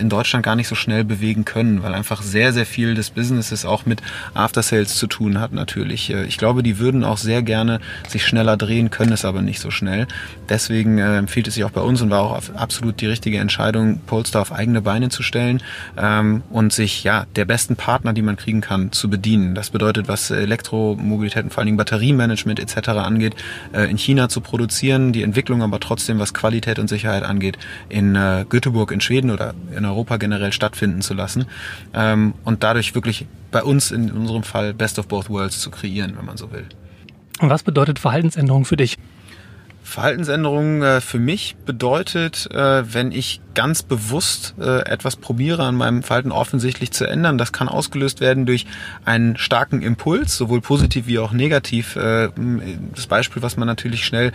[0.00, 3.64] in Deutschland gar nicht so schnell bewegen können, weil einfach sehr, sehr viel des Businesses
[3.64, 4.02] auch mit
[4.34, 6.10] After Sales zu tun hat natürlich.
[6.10, 9.60] Äh, ich glaube, die würden auch sehr gerne sich schneller drehen, können es aber nicht
[9.60, 10.06] so schnell.
[10.48, 14.00] Deswegen äh, empfiehlt es sich auch bei uns und war auch absolut die richtige Entscheidung,
[14.06, 15.62] Polestar auf eigene Beine zu stellen
[15.96, 19.54] ähm, und sich ja der besten Partner, die man kriegen kann, zu bedienen.
[19.54, 22.88] Das bedeutet, was Elektromobilität und vor allen Dingen Batteriemanagement etc.
[22.90, 23.34] angeht,
[23.72, 28.14] äh, in China zu produzieren, die Entwicklung aber trotzdem, was Qualität und Sicherheit angeht, in
[28.48, 31.46] Göteborg in Schweden oder in Europa generell stattfinden zu lassen
[31.92, 36.16] ähm, und dadurch wirklich bei uns in unserem Fall Best of Both Worlds zu kreieren,
[36.16, 36.66] wenn man so will.
[37.40, 38.96] Und was bedeutet Verhaltensänderung für dich?
[39.84, 46.02] Verhaltensänderung äh, für mich bedeutet, äh, wenn ich ganz bewusst äh, etwas probiere an meinem
[46.02, 47.38] Verhalten offensichtlich zu ändern.
[47.38, 48.66] Das kann ausgelöst werden durch
[49.04, 51.94] einen starken Impuls, sowohl positiv wie auch negativ.
[51.94, 54.32] Das Beispiel, was man natürlich schnell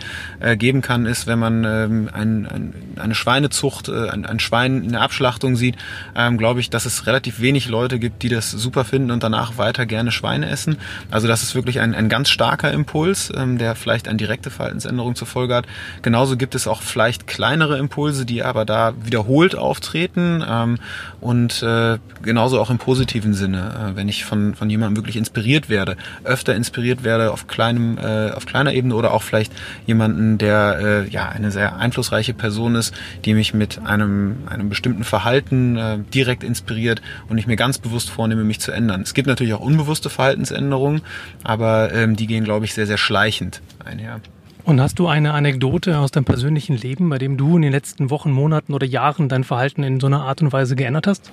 [0.56, 5.02] geben kann, ist, wenn man ähm, ein, ein, eine Schweinezucht, ein, ein, Schwein in der
[5.02, 5.76] Abschlachtung sieht,
[6.16, 9.58] ähm, glaube ich, dass es relativ wenig Leute gibt, die das super finden und danach
[9.58, 10.78] weiter gerne Schweine essen.
[11.10, 15.14] Also das ist wirklich ein, ein ganz starker Impuls, ähm, der vielleicht eine direkte Verhaltensänderung
[15.14, 15.66] zur Folge hat.
[16.02, 20.78] Genauso gibt es auch vielleicht kleinere Impulse, die aber da wiederholt auftreten ähm,
[21.20, 25.68] und äh, genauso auch im positiven Sinne, äh, wenn ich von, von jemandem wirklich inspiriert
[25.68, 29.52] werde, öfter inspiriert werde auf kleinem, äh, auf kleiner Ebene oder auch vielleicht
[29.86, 35.04] jemanden, der äh, ja eine sehr einflussreiche Person ist, die mich mit einem, einem bestimmten
[35.04, 39.02] Verhalten äh, direkt inspiriert und ich mir ganz bewusst vornehme, mich zu ändern.
[39.02, 41.02] Es gibt natürlich auch unbewusste Verhaltensänderungen,
[41.44, 44.20] aber ähm, die gehen, glaube ich, sehr, sehr schleichend einher.
[44.64, 48.10] Und hast du eine Anekdote aus deinem persönlichen Leben, bei dem du in den letzten
[48.10, 51.30] Wochen, Monaten oder Jahren dein Verhalten in so einer Art und Weise geändert hast?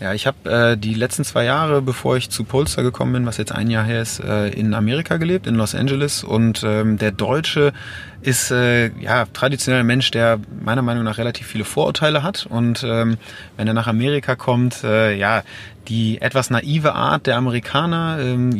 [0.00, 3.36] Ja, ich habe äh, die letzten zwei Jahre, bevor ich zu Polestar gekommen bin, was
[3.36, 6.24] jetzt ein Jahr her ist, äh, in Amerika gelebt, in Los Angeles.
[6.24, 7.74] Und ähm, der Deutsche
[8.22, 12.46] ist äh, ja traditionell ein Mensch, der meiner Meinung nach relativ viele Vorurteile hat.
[12.48, 13.18] Und ähm,
[13.58, 15.42] wenn er nach Amerika kommt, äh, ja,
[15.88, 18.50] die etwas naive Art der Amerikaner, ähm,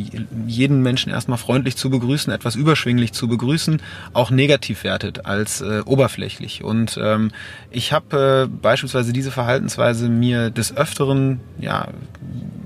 [0.47, 3.81] jeden Menschen erstmal freundlich zu begrüßen, etwas überschwinglich zu begrüßen,
[4.13, 6.63] auch negativ wertet als äh, oberflächlich.
[6.63, 7.31] Und ähm,
[7.69, 11.87] ich habe äh, beispielsweise diese Verhaltensweise mir des Öfteren ja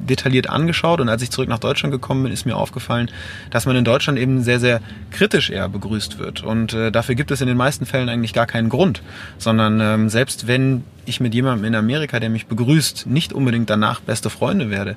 [0.06, 3.10] detailliert angeschaut und als ich zurück nach Deutschland gekommen bin, ist mir aufgefallen,
[3.50, 6.44] dass man in Deutschland eben sehr, sehr kritisch eher begrüßt wird.
[6.44, 9.02] Und äh, dafür gibt es in den meisten Fällen eigentlich gar keinen Grund,
[9.38, 14.00] sondern ähm, selbst wenn ich mit jemandem in Amerika, der mich begrüßt, nicht unbedingt danach
[14.02, 14.96] beste Freunde werde,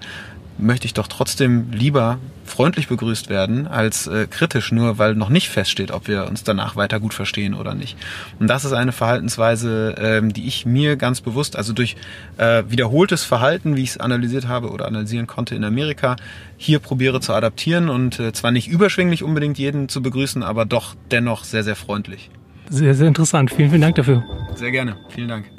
[0.59, 5.49] möchte ich doch trotzdem lieber freundlich begrüßt werden als äh, kritisch, nur weil noch nicht
[5.49, 7.97] feststeht, ob wir uns danach weiter gut verstehen oder nicht.
[8.41, 11.97] Und das ist eine Verhaltensweise, ähm, die ich mir ganz bewusst, also durch
[12.39, 16.17] äh, wiederholtes Verhalten, wie ich es analysiert habe oder analysieren konnte in Amerika,
[16.57, 20.95] hier probiere zu adaptieren und äh, zwar nicht überschwinglich unbedingt jeden zu begrüßen, aber doch
[21.11, 22.31] dennoch sehr, sehr freundlich.
[22.71, 23.51] Sehr, sehr interessant.
[23.51, 24.25] Vielen, vielen Dank dafür.
[24.55, 24.97] Sehr gerne.
[25.11, 25.58] Vielen Dank.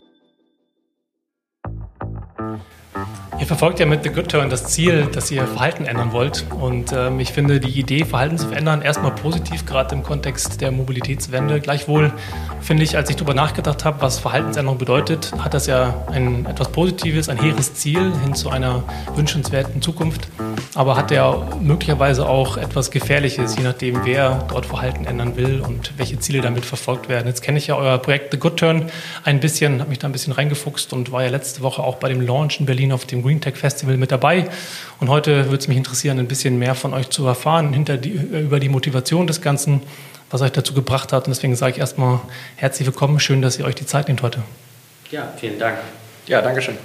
[3.39, 6.45] Ihr verfolgt ja mit The Good Turn das Ziel, dass ihr Verhalten ändern wollt.
[6.59, 10.71] Und ähm, ich finde die Idee, Verhalten zu verändern, erstmal positiv, gerade im Kontext der
[10.71, 11.61] Mobilitätswende.
[11.61, 12.11] Gleichwohl
[12.59, 16.69] finde ich, als ich darüber nachgedacht habe, was Verhaltensänderung bedeutet, hat das ja ein etwas
[16.73, 18.83] Positives, ein hehres Ziel hin zu einer
[19.15, 20.27] wünschenswerten Zukunft.
[20.75, 25.93] Aber hat ja möglicherweise auch etwas Gefährliches, je nachdem, wer dort Verhalten ändern will und
[25.97, 27.27] welche Ziele damit verfolgt werden.
[27.27, 28.91] Jetzt kenne ich ja euer Projekt The Good Turn
[29.23, 32.09] ein bisschen, habe mich da ein bisschen reingefuchst und war ja letzte Woche auch bei
[32.09, 34.49] dem Launch in Berlin auf dem Green Tech Festival mit dabei.
[34.99, 38.09] Und heute würde es mich interessieren, ein bisschen mehr von euch zu erfahren hinter die,
[38.09, 39.81] über die Motivation des Ganzen,
[40.31, 41.27] was euch dazu gebracht hat.
[41.27, 42.21] Und deswegen sage ich erstmal
[42.55, 43.19] herzlich willkommen.
[43.19, 44.41] Schön, dass ihr euch die Zeit nehmt heute.
[45.11, 45.77] Ja, vielen Dank.
[46.25, 46.75] Ja, danke schön.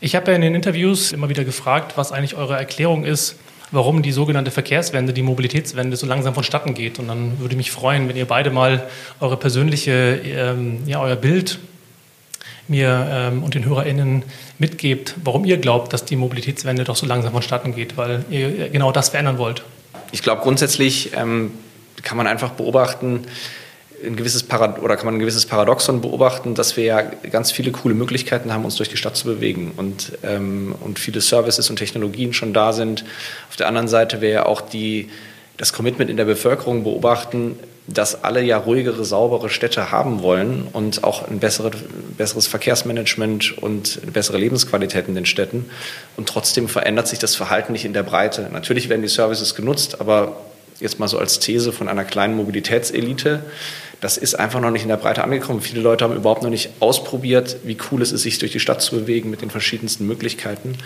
[0.00, 3.36] Ich habe ja in den Interviews immer wieder gefragt, was eigentlich eure Erklärung ist,
[3.70, 6.98] warum die sogenannte Verkehrswende, die Mobilitätswende so langsam vonstatten geht.
[6.98, 8.88] Und dann würde ich mich freuen, wenn ihr beide mal
[9.20, 11.60] eure persönliche, ähm, ja, euer Bild
[12.68, 14.22] mir ähm, und den HörerInnen
[14.58, 18.92] mitgebt, warum ihr glaubt, dass die Mobilitätswende doch so langsam vonstatten geht, weil ihr genau
[18.92, 19.62] das verändern wollt.
[20.12, 21.52] Ich glaube, grundsätzlich ähm,
[22.02, 23.26] kann man einfach beobachten,
[24.04, 27.70] ein gewisses Parad oder kann man ein gewisses Paradoxon beobachten, dass wir ja ganz viele
[27.72, 31.76] coole Möglichkeiten haben, uns durch die Stadt zu bewegen und, ähm, und viele Services und
[31.76, 33.04] Technologien schon da sind.
[33.48, 35.08] Auf der anderen Seite wäre ja auch die,
[35.56, 41.04] das Commitment in der Bevölkerung beobachten, dass alle ja ruhigere, saubere Städte haben wollen und
[41.04, 41.70] auch ein bessere,
[42.16, 45.66] besseres Verkehrsmanagement und bessere Lebensqualität in den Städten.
[46.16, 48.48] Und trotzdem verändert sich das Verhalten nicht in der Breite.
[48.52, 50.36] Natürlich werden die Services genutzt, aber
[50.80, 53.42] jetzt mal so als These von einer kleinen Mobilitätselite,
[54.00, 55.62] das ist einfach noch nicht in der Breite angekommen.
[55.62, 58.82] Viele Leute haben überhaupt noch nicht ausprobiert, wie cool es ist, sich durch die Stadt
[58.82, 60.76] zu bewegen mit den verschiedensten Möglichkeiten.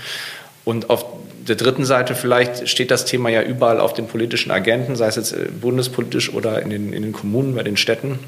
[0.70, 1.04] Und auf
[1.48, 5.16] der dritten Seite vielleicht steht das Thema ja überall auf den politischen Agenten, sei es
[5.16, 8.20] jetzt äh, bundespolitisch oder in den, in den Kommunen, bei den Städten.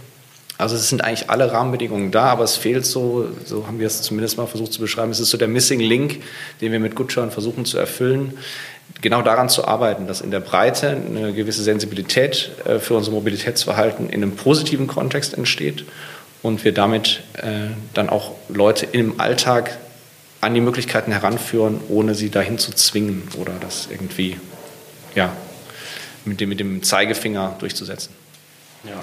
[0.58, 4.02] Also es sind eigentlich alle Rahmenbedingungen da, aber es fehlt so, so haben wir es
[4.02, 6.20] zumindest mal versucht zu beschreiben, es ist so der Missing Link,
[6.60, 8.36] den wir mit Goodturn versuchen zu erfüllen,
[9.00, 14.10] genau daran zu arbeiten, dass in der Breite eine gewisse Sensibilität äh, für unser Mobilitätsverhalten
[14.10, 15.84] in einem positiven Kontext entsteht
[16.42, 19.78] und wir damit äh, dann auch Leute im Alltag
[20.42, 24.36] an die Möglichkeiten heranführen, ohne sie dahin zu zwingen oder das irgendwie
[25.14, 25.34] ja,
[26.24, 28.12] mit, dem, mit dem Zeigefinger durchzusetzen.
[28.84, 29.02] Ja.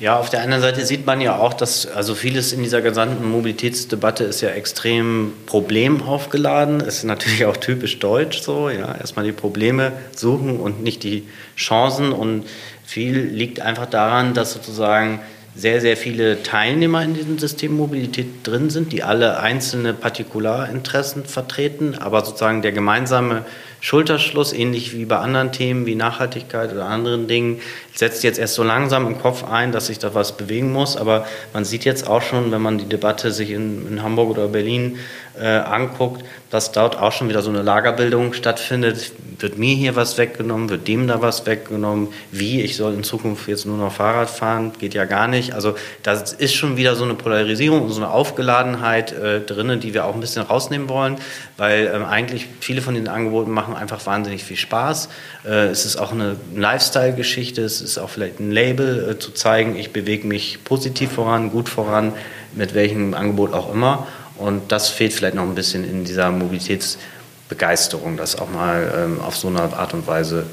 [0.00, 3.30] Ja, auf der anderen Seite sieht man ja auch, dass also vieles in dieser gesamten
[3.30, 6.80] Mobilitätsdebatte ist ja extrem problemaufgeladen.
[6.80, 8.70] Ist natürlich auch typisch deutsch so.
[8.70, 12.12] Ja, erstmal die Probleme suchen und nicht die Chancen.
[12.12, 12.46] Und
[12.82, 15.20] viel liegt einfach daran, dass sozusagen
[15.54, 21.96] sehr, sehr viele Teilnehmer in diesem System Mobilität drin sind, die alle einzelne Partikularinteressen vertreten,
[21.98, 23.44] aber sozusagen der gemeinsame
[23.80, 27.60] Schulterschluss, ähnlich wie bei anderen Themen wie Nachhaltigkeit oder anderen Dingen,
[27.94, 30.96] setzt jetzt erst so langsam im Kopf ein, dass sich da was bewegen muss.
[30.96, 34.48] Aber man sieht jetzt auch schon, wenn man die Debatte sich in, in Hamburg oder
[34.48, 34.98] Berlin
[35.40, 39.12] äh, anguckt, dass dort auch schon wieder so eine Lagerbildung stattfindet.
[39.38, 40.68] Wird mir hier was weggenommen?
[40.68, 42.08] Wird dem da was weggenommen?
[42.32, 42.60] Wie?
[42.60, 44.72] Ich soll in Zukunft jetzt nur noch Fahrrad fahren?
[44.78, 45.54] Geht ja gar nicht.
[45.54, 49.94] Also da ist schon wieder so eine Polarisierung und so eine Aufgeladenheit äh, drin, die
[49.94, 51.16] wir auch ein bisschen rausnehmen wollen,
[51.56, 55.08] weil ähm, eigentlich viele von den Angeboten machen einfach wahnsinnig viel Spaß.
[55.46, 57.62] Äh, es ist auch eine Lifestyle-Geschichte.
[57.62, 61.68] Es ist auch vielleicht ein Label äh, zu zeigen, ich bewege mich positiv voran, gut
[61.68, 62.12] voran,
[62.52, 64.06] mit welchem Angebot auch immer.
[64.40, 69.36] Und das fehlt vielleicht noch ein bisschen in dieser Mobilitätsbegeisterung, das auch mal ähm, auf
[69.36, 70.46] so eine Art und Weise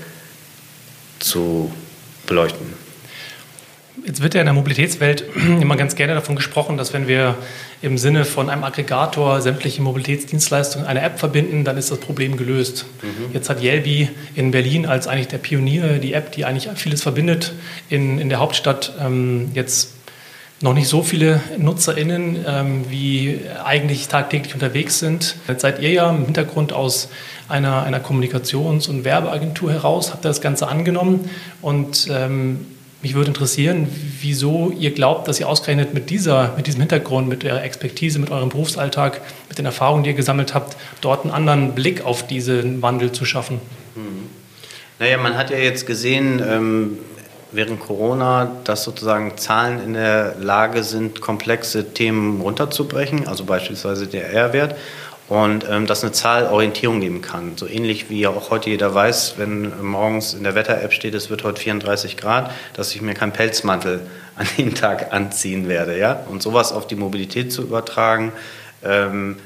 [1.20, 1.72] zu
[2.26, 2.74] beleuchten.
[4.06, 7.36] Jetzt wird ja in der Mobilitätswelt immer ganz gerne davon gesprochen, dass wenn wir
[7.82, 12.86] im Sinne von einem Aggregator sämtliche Mobilitätsdienstleistungen einer App verbinden, dann ist das Problem gelöst.
[13.02, 13.34] Mhm.
[13.34, 17.54] Jetzt hat Yelby in Berlin als eigentlich der Pionier die App, die eigentlich vieles verbindet,
[17.90, 19.97] in, in der Hauptstadt ähm, jetzt
[20.62, 25.36] noch nicht so viele NutzerInnen, ähm, wie eigentlich tagtäglich unterwegs sind.
[25.48, 27.10] Jetzt seid ihr ja im Hintergrund aus
[27.48, 31.30] einer, einer Kommunikations- und Werbeagentur heraus, habt ihr das Ganze angenommen
[31.62, 32.66] und ähm,
[33.04, 33.88] mich würde interessieren,
[34.22, 38.32] wieso ihr glaubt, dass ihr ausgerechnet mit, dieser, mit diesem Hintergrund, mit eurer Expertise, mit
[38.32, 42.82] eurem Berufsalltag, mit den Erfahrungen, die ihr gesammelt habt, dort einen anderen Blick auf diesen
[42.82, 43.62] Wandel zu schaffen.
[43.94, 44.30] Hm.
[45.00, 46.98] Naja, man hat ja jetzt gesehen, ähm,
[47.52, 54.32] während Corona, dass sozusagen Zahlen in der Lage sind, komplexe Themen runterzubrechen, also beispielsweise der
[54.32, 54.76] R-Wert,
[55.30, 57.58] und ähm, dass eine Zahl Orientierung geben kann.
[57.58, 61.44] So ähnlich wie auch heute jeder weiß, wenn morgens in der Wetter-App steht, es wird
[61.44, 64.02] heute 34 Grad, dass ich mir keinen Pelzmantel
[64.36, 65.98] an den Tag anziehen werde.
[65.98, 66.22] Ja?
[66.30, 68.32] Und sowas auf die Mobilität zu übertragen,
[68.84, 69.38] ähm,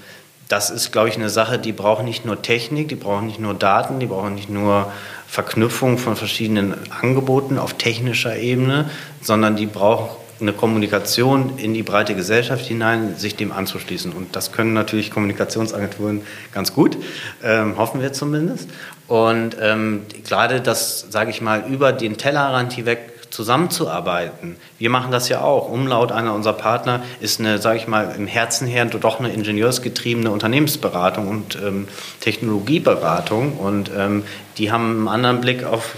[0.48, 3.54] das ist, glaube ich, eine Sache, die braucht nicht nur Technik, die braucht nicht nur
[3.54, 4.92] Daten, die braucht nicht nur
[5.32, 8.90] Verknüpfung von verschiedenen Angeboten auf technischer Ebene,
[9.22, 14.12] sondern die braucht eine Kommunikation in die breite Gesellschaft hinein, sich dem anzuschließen.
[14.12, 16.98] Und das können natürlich Kommunikationsagenturen ganz gut,
[17.46, 18.70] ähm, hoffen wir zumindest.
[19.08, 24.58] Und ähm, gerade das, sage ich mal, über den Tellerrand hinweg zusammenzuarbeiten.
[24.78, 25.70] Wir machen das ja auch.
[25.70, 30.30] Umlaut, einer unserer Partner, ist eine, sage ich mal, im Herzen her doch eine ingenieursgetriebene
[30.30, 31.88] Unternehmensberatung und ähm,
[32.20, 33.58] Technologieberatung.
[33.58, 34.24] Und ähm,
[34.58, 35.96] die haben einen anderen Blick auf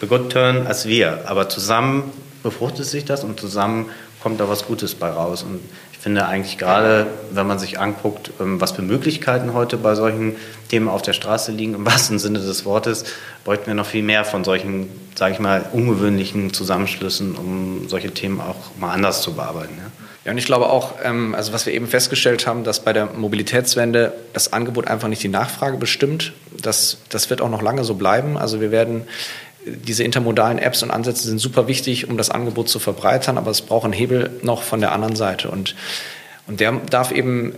[0.00, 1.24] The Good Turn als wir.
[1.26, 5.44] Aber zusammen befruchtet sich das und zusammen kommt da was Gutes bei raus.
[5.44, 5.60] Und
[6.02, 10.34] finde eigentlich gerade, wenn man sich anguckt, ähm, was für Möglichkeiten heute bei solchen
[10.68, 13.04] Themen auf der Straße liegen, im wahrsten Sinne des Wortes,
[13.44, 18.40] bräuchten wir noch viel mehr von solchen, sage ich mal, ungewöhnlichen Zusammenschlüssen, um solche Themen
[18.40, 19.74] auch mal anders zu bearbeiten.
[19.78, 19.92] Ja.
[20.24, 23.06] Ja, und ich glaube auch, ähm, also was wir eben festgestellt haben, dass bei der
[23.06, 26.32] Mobilitätswende das Angebot einfach nicht die Nachfrage bestimmt.
[26.60, 28.36] Das, das wird auch noch lange so bleiben.
[28.36, 29.02] Also wir werden
[29.66, 33.62] diese intermodalen Apps und Ansätze sind super wichtig, um das Angebot zu verbreitern, aber es
[33.62, 35.50] braucht einen Hebel noch von der anderen Seite.
[35.50, 35.74] Und,
[36.46, 37.54] und der darf eben,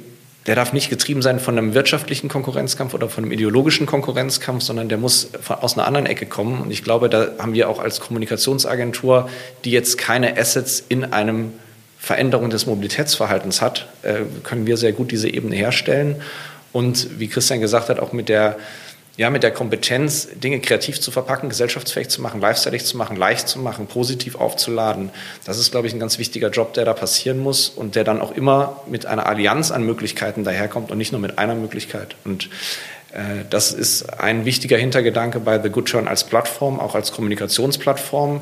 [0.47, 4.89] der darf nicht getrieben sein von einem wirtschaftlichen Konkurrenzkampf oder von einem ideologischen Konkurrenzkampf, sondern
[4.89, 6.61] der muss aus einer anderen Ecke kommen.
[6.61, 9.29] Und ich glaube, da haben wir auch als Kommunikationsagentur,
[9.65, 11.53] die jetzt keine Assets in einem
[11.99, 16.21] Veränderung des Mobilitätsverhaltens hat, äh, können wir sehr gut diese Ebene herstellen.
[16.71, 18.59] Und wie Christian gesagt hat, auch mit der
[19.17, 23.49] ja, mit der Kompetenz, Dinge kreativ zu verpacken, gesellschaftsfähig zu machen, lifestyleig zu machen, leicht
[23.49, 25.11] zu machen, positiv aufzuladen.
[25.45, 28.21] Das ist, glaube ich, ein ganz wichtiger Job, der da passieren muss und der dann
[28.21, 32.17] auch immer mit einer Allianz an Möglichkeiten daherkommt und nicht nur mit einer Möglichkeit.
[32.25, 32.49] Und
[33.15, 38.41] Äh, das ist ein wichtiger Hintergedanke bei The Good Journal als Plattform, auch als Kommunikationsplattform.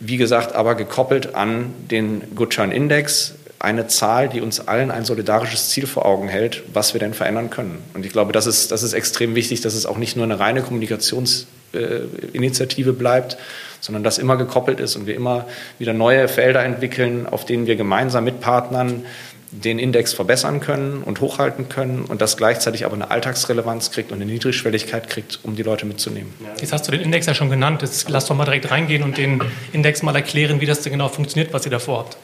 [0.00, 5.04] Wie gesagt, aber gekoppelt an den Good Journal Index, eine Zahl, die uns allen ein
[5.04, 7.82] solidarisches Ziel vor Augen hält, was wir denn verändern können.
[7.94, 10.38] Und ich glaube, das ist, das ist extrem wichtig, dass es auch nicht nur eine
[10.38, 13.36] reine Kommunikationsinitiative bleibt,
[13.80, 15.46] sondern dass immer gekoppelt ist und wir immer
[15.78, 19.04] wieder neue Felder entwickeln, auf denen wir gemeinsam mit Partnern
[19.50, 24.20] den Index verbessern können und hochhalten können und das gleichzeitig aber eine Alltagsrelevanz kriegt und
[24.20, 26.34] eine Niedrigschwelligkeit kriegt, um die Leute mitzunehmen.
[26.60, 27.82] Jetzt hast du den Index ja schon genannt.
[27.82, 29.40] Jetzt lass doch mal direkt reingehen und den
[29.72, 32.18] Index mal erklären, wie das denn genau funktioniert, was ihr davor habt.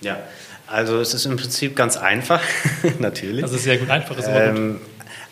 [0.00, 0.18] Ja,
[0.70, 2.40] also es ist im Prinzip ganz einfach,
[2.98, 3.42] natürlich.
[3.42, 4.80] Das ist sehr gut, einfach ist aber ähm, gut.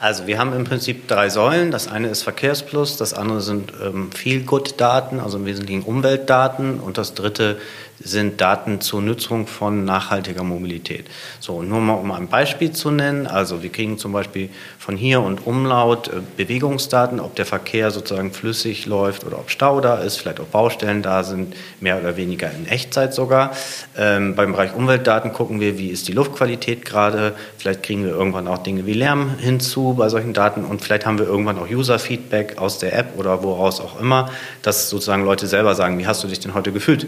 [0.00, 1.72] Also wir haben im Prinzip drei Säulen.
[1.72, 7.14] Das eine ist Verkehrsplus, das andere sind ähm, Feel-Good-Daten, also im Wesentlichen Umweltdaten und das
[7.14, 7.58] dritte
[8.02, 11.06] sind Daten zur Nutzung von nachhaltiger Mobilität.
[11.40, 15.20] So, nur mal um ein Beispiel zu nennen, also wir kriegen zum Beispiel von hier
[15.20, 20.16] und Umlaut äh, Bewegungsdaten, ob der Verkehr sozusagen flüssig läuft oder ob Stau da ist,
[20.16, 23.52] vielleicht ob Baustellen da sind, mehr oder weniger in Echtzeit sogar.
[23.96, 28.48] Ähm, beim Bereich Umweltdaten gucken wir, wie ist die Luftqualität gerade, vielleicht kriegen wir irgendwann
[28.48, 32.58] auch Dinge wie Lärm hinzu bei solchen Daten und vielleicht haben wir irgendwann auch User-Feedback
[32.58, 34.30] aus der App oder woraus auch immer,
[34.62, 37.06] dass sozusagen Leute selber sagen, wie hast du dich denn heute gefühlt?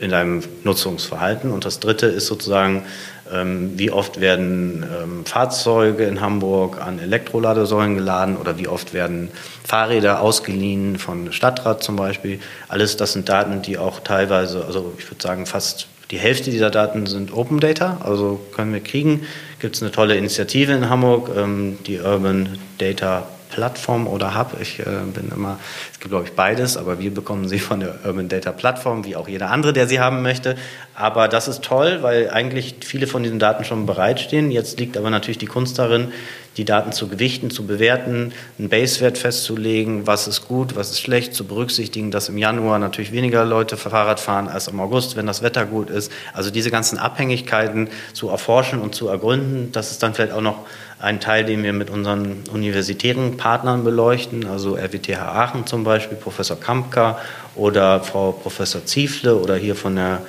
[0.00, 1.52] In deinem Nutzungsverhalten.
[1.52, 2.84] Und das Dritte ist sozusagen,
[3.32, 9.28] ähm, wie oft werden ähm, Fahrzeuge in Hamburg an Elektroladesäulen geladen oder wie oft werden
[9.62, 12.40] Fahrräder ausgeliehen von Stadtrat zum Beispiel.
[12.68, 16.70] Alles das sind Daten, die auch teilweise, also ich würde sagen fast die Hälfte dieser
[16.70, 19.26] Daten sind Open Data, also können wir kriegen.
[19.60, 24.56] Gibt es eine tolle Initiative in Hamburg, ähm, die Urban Data Plattform oder Hub.
[24.60, 25.58] Ich äh, bin immer,
[25.92, 29.16] es gibt glaube ich beides, aber wir bekommen sie von der Urban Data Plattform, wie
[29.16, 30.56] auch jeder andere, der sie haben möchte.
[30.94, 34.50] Aber das ist toll, weil eigentlich viele von diesen Daten schon bereitstehen.
[34.50, 36.12] Jetzt liegt aber natürlich die Kunst darin,
[36.60, 41.32] die Daten zu gewichten, zu bewerten, einen Basewert festzulegen, was ist gut, was ist schlecht,
[41.32, 45.40] zu berücksichtigen, dass im Januar natürlich weniger Leute Fahrrad fahren als im August, wenn das
[45.40, 46.12] Wetter gut ist.
[46.34, 50.66] Also diese ganzen Abhängigkeiten zu erforschen und zu ergründen, das ist dann vielleicht auch noch
[50.98, 56.60] ein Teil, den wir mit unseren universitären Partnern beleuchten, also RWTH Aachen zum Beispiel, Professor
[56.60, 57.18] Kampka
[57.56, 60.20] oder Frau Professor Ziefle oder hier von der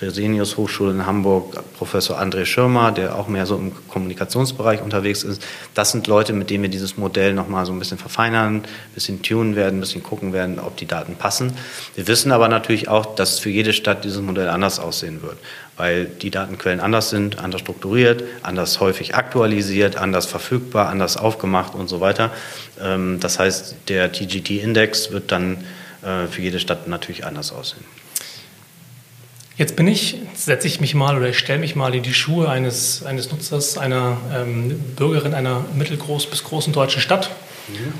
[0.00, 5.42] Fresenius Hochschule in Hamburg, Professor André Schirmer, der auch mehr so im Kommunikationsbereich unterwegs ist.
[5.74, 9.20] Das sind Leute, mit denen wir dieses Modell nochmal so ein bisschen verfeinern, ein bisschen
[9.20, 11.52] tunen werden, ein bisschen gucken werden, ob die Daten passen.
[11.96, 15.36] Wir wissen aber natürlich auch, dass für jede Stadt dieses Modell anders aussehen wird,
[15.76, 21.88] weil die Datenquellen anders sind, anders strukturiert, anders häufig aktualisiert, anders verfügbar, anders aufgemacht und
[21.88, 22.30] so weiter.
[22.80, 25.58] Ähm, das heißt, der TGT-Index wird dann
[26.02, 27.84] äh, für jede Stadt natürlich anders aussehen.
[29.60, 32.48] Jetzt bin ich, setze ich mich mal oder ich stelle mich mal in die Schuhe
[32.48, 37.28] eines, eines Nutzers, einer ähm, Bürgerin einer mittelgroß bis großen deutschen Stadt.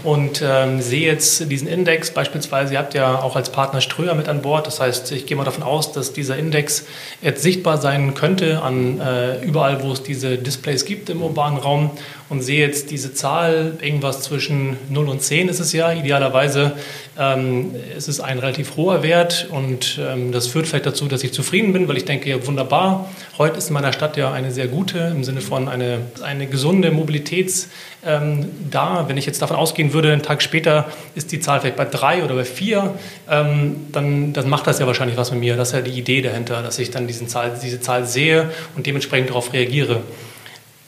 [0.02, 2.12] Und ähm, sehe jetzt diesen Index.
[2.12, 5.36] Beispielsweise, ihr habt ja auch als Partner Ströer mit an Bord, das heißt, ich gehe
[5.36, 6.86] mal davon aus, dass dieser Index
[7.20, 11.90] jetzt sichtbar sein könnte an äh, überall, wo es diese Displays gibt im urbanen Raum
[12.30, 16.72] und sehe jetzt diese Zahl, irgendwas zwischen 0 und 10 ist es ja, idealerweise
[17.18, 21.32] ähm, ist es ein relativ hoher Wert und ähm, das führt vielleicht dazu, dass ich
[21.32, 24.68] zufrieden bin, weil ich denke, ja, wunderbar, heute ist in meiner Stadt ja eine sehr
[24.68, 27.66] gute, im Sinne von eine, eine gesunde Mobilitäts-
[28.04, 29.08] ähm, da.
[29.08, 32.24] Wenn ich jetzt davon ausgehen würde, einen Tag später ist die Zahl vielleicht bei drei
[32.24, 32.94] oder bei vier,
[33.28, 35.56] ähm, dann, dann macht das ja wahrscheinlich was mit mir.
[35.56, 38.86] Das ist ja die Idee dahinter, dass ich dann diesen Zahl, diese Zahl sehe und
[38.86, 40.02] dementsprechend darauf reagiere.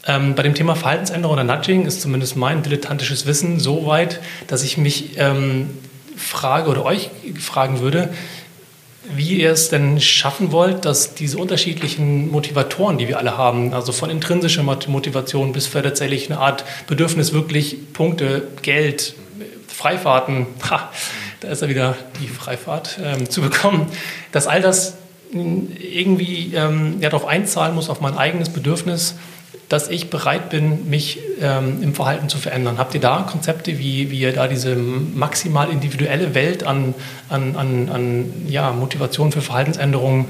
[0.07, 4.65] Ähm, bei dem Thema Verhaltensänderung oder Nudging ist zumindest mein dilettantisches Wissen so weit, dass
[4.65, 5.71] ich mich ähm,
[6.17, 8.13] frage oder euch fragen würde,
[9.15, 13.93] wie ihr es denn schaffen wollt, dass diese unterschiedlichen Motivatoren, die wir alle haben, also
[13.93, 19.15] von intrinsischer Motivation bis für tatsächlich eine Art Bedürfnis, wirklich Punkte, Geld,
[19.69, 20.91] Freifahrten, ha,
[21.41, 23.87] da ist ja wieder die Freifahrt, ähm, zu bekommen,
[24.31, 24.95] dass all das
[25.33, 29.15] irgendwie ähm, ja, darauf einzahlen muss, auf mein eigenes Bedürfnis
[29.73, 32.77] dass ich bereit bin, mich ähm, im Verhalten zu verändern.
[32.77, 36.93] Habt ihr da Konzepte, wie, wie ihr da diese maximal individuelle Welt an,
[37.31, 40.27] an, an, an ja, Motivation für Verhaltensänderungen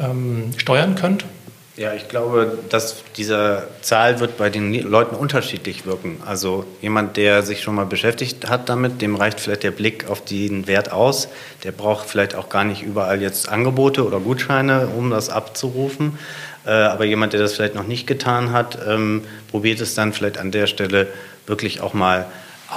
[0.00, 1.24] ähm, steuern könnt?
[1.76, 6.18] Ja, ich glaube, dass diese Zahl wird bei den Leuten unterschiedlich wirken.
[6.24, 10.24] Also jemand, der sich schon mal beschäftigt hat damit, dem reicht vielleicht der Blick auf
[10.24, 11.26] den Wert aus.
[11.64, 16.16] Der braucht vielleicht auch gar nicht überall jetzt Angebote oder Gutscheine, um das abzurufen.
[16.66, 20.38] Äh, aber jemand, der das vielleicht noch nicht getan hat, ähm, probiert es dann vielleicht
[20.38, 21.08] an der Stelle
[21.46, 22.26] wirklich auch mal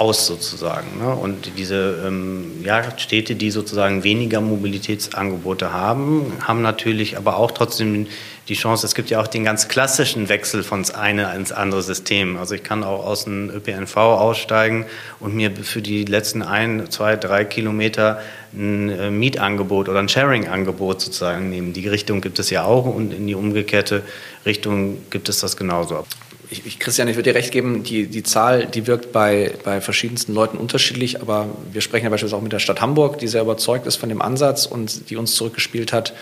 [0.00, 0.98] aus sozusagen.
[0.98, 1.14] Ne?
[1.14, 8.06] Und diese ähm, ja, Städte, die sozusagen weniger Mobilitätsangebote haben, haben natürlich aber auch trotzdem
[8.48, 11.82] die Chance, es gibt ja auch den ganz klassischen Wechsel von das eine ins andere
[11.82, 12.38] System.
[12.38, 14.86] Also ich kann auch aus dem ÖPNV aussteigen
[15.20, 18.20] und mir für die letzten ein, zwei, drei Kilometer
[18.54, 21.74] ein äh, Mietangebot oder ein Sharing-Angebot sozusagen nehmen.
[21.74, 24.02] Die Richtung gibt es ja auch und in die umgekehrte
[24.46, 26.06] Richtung gibt es das genauso
[26.50, 29.80] ich, ich, Christian, ich würde dir recht geben, die, die Zahl, die wirkt bei, bei
[29.80, 33.42] verschiedensten Leuten unterschiedlich, aber wir sprechen ja beispielsweise auch mit der Stadt Hamburg, die sehr
[33.42, 36.14] überzeugt ist von dem Ansatz und die uns zurückgespielt hat.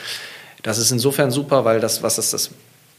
[0.63, 2.51] Das ist insofern super, weil das, was ist das,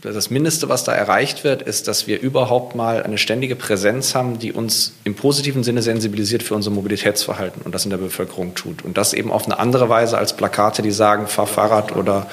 [0.02, 4.40] das Mindeste, was da erreicht wird, ist, dass wir überhaupt mal eine ständige Präsenz haben,
[4.40, 8.86] die uns im positiven Sinne sensibilisiert für unser Mobilitätsverhalten und das in der Bevölkerung tut.
[8.86, 12.28] Und das eben auf eine andere Weise als Plakate, die sagen, fahr Fahrrad oder,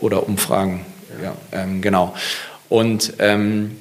[0.00, 0.84] oder Umfragen.
[1.22, 2.14] Ja, ähm, genau.
[2.68, 3.76] Und ähm,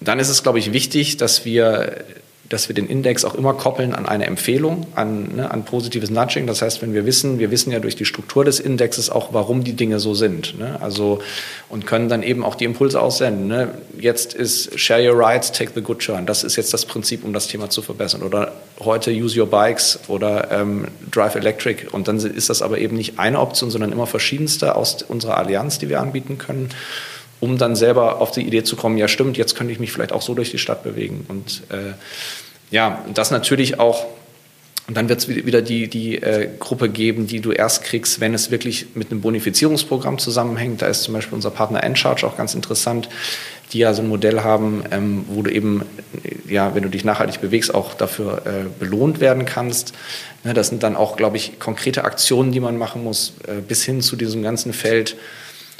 [0.00, 2.04] dann ist es, glaube ich, wichtig, dass wir,
[2.48, 6.46] dass wir den Index auch immer koppeln an eine Empfehlung, an, ne, an positives Nudging.
[6.46, 9.64] Das heißt, wenn wir wissen, wir wissen ja durch die Struktur des Indexes auch, warum
[9.64, 10.58] die Dinge so sind.
[10.58, 10.78] Ne?
[10.80, 11.22] Also,
[11.70, 13.48] und können dann eben auch die Impulse aussenden.
[13.48, 13.70] Ne?
[13.98, 16.26] Jetzt ist Share Your Rights, Take the Good Turn.
[16.26, 18.22] Das ist jetzt das Prinzip, um das Thema zu verbessern.
[18.22, 21.88] Oder heute Use Your Bikes oder ähm, Drive Electric.
[21.90, 25.78] Und dann ist das aber eben nicht eine Option, sondern immer verschiedenste aus unserer Allianz,
[25.78, 26.68] die wir anbieten können
[27.44, 30.12] um dann selber auf die Idee zu kommen, ja stimmt, jetzt könnte ich mich vielleicht
[30.12, 31.26] auch so durch die Stadt bewegen.
[31.28, 31.92] Und äh,
[32.70, 34.06] ja, das natürlich auch,
[34.88, 38.32] und dann wird es wieder die, die äh, Gruppe geben, die du erst kriegst, wenn
[38.32, 40.80] es wirklich mit einem Bonifizierungsprogramm zusammenhängt.
[40.80, 43.10] Da ist zum Beispiel unser Partner Encharge auch ganz interessant,
[43.72, 45.82] die ja so ein Modell haben, ähm, wo du eben,
[46.48, 49.92] ja, wenn du dich nachhaltig bewegst, auch dafür äh, belohnt werden kannst.
[50.44, 53.84] Ne, das sind dann auch, glaube ich, konkrete Aktionen, die man machen muss, äh, bis
[53.84, 55.16] hin zu diesem ganzen Feld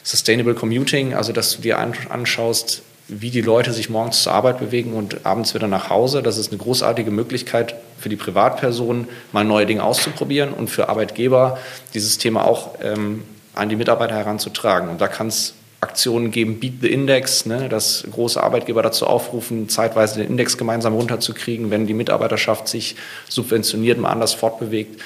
[0.04, 4.92] Sustainable Commuting, also dass du dir anschaust, wie die Leute sich morgens zur Arbeit bewegen
[4.94, 6.22] und abends wieder nach Hause.
[6.22, 11.58] Das ist eine großartige Möglichkeit für die Privatpersonen, mal neue Dinge auszuprobieren und für Arbeitgeber
[11.92, 13.24] dieses Thema auch ähm,
[13.54, 14.88] an die Mitarbeiter heranzutragen.
[14.88, 19.68] Und da kann es Aktionen geben, Beat the Index, ne, dass große Arbeitgeber dazu aufrufen,
[19.68, 22.96] zeitweise den Index gemeinsam runterzukriegen, wenn die Mitarbeiterschaft sich
[23.28, 25.02] subventioniert mal anders fortbewegt.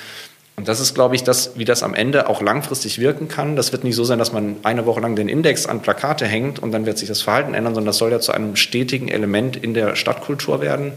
[0.58, 3.54] Und das ist, glaube ich, das, wie das am Ende auch langfristig wirken kann.
[3.54, 6.58] Das wird nicht so sein, dass man eine Woche lang den Index an Plakate hängt
[6.58, 9.56] und dann wird sich das Verhalten ändern, sondern das soll ja zu einem stetigen Element
[9.56, 10.94] in der Stadtkultur werden,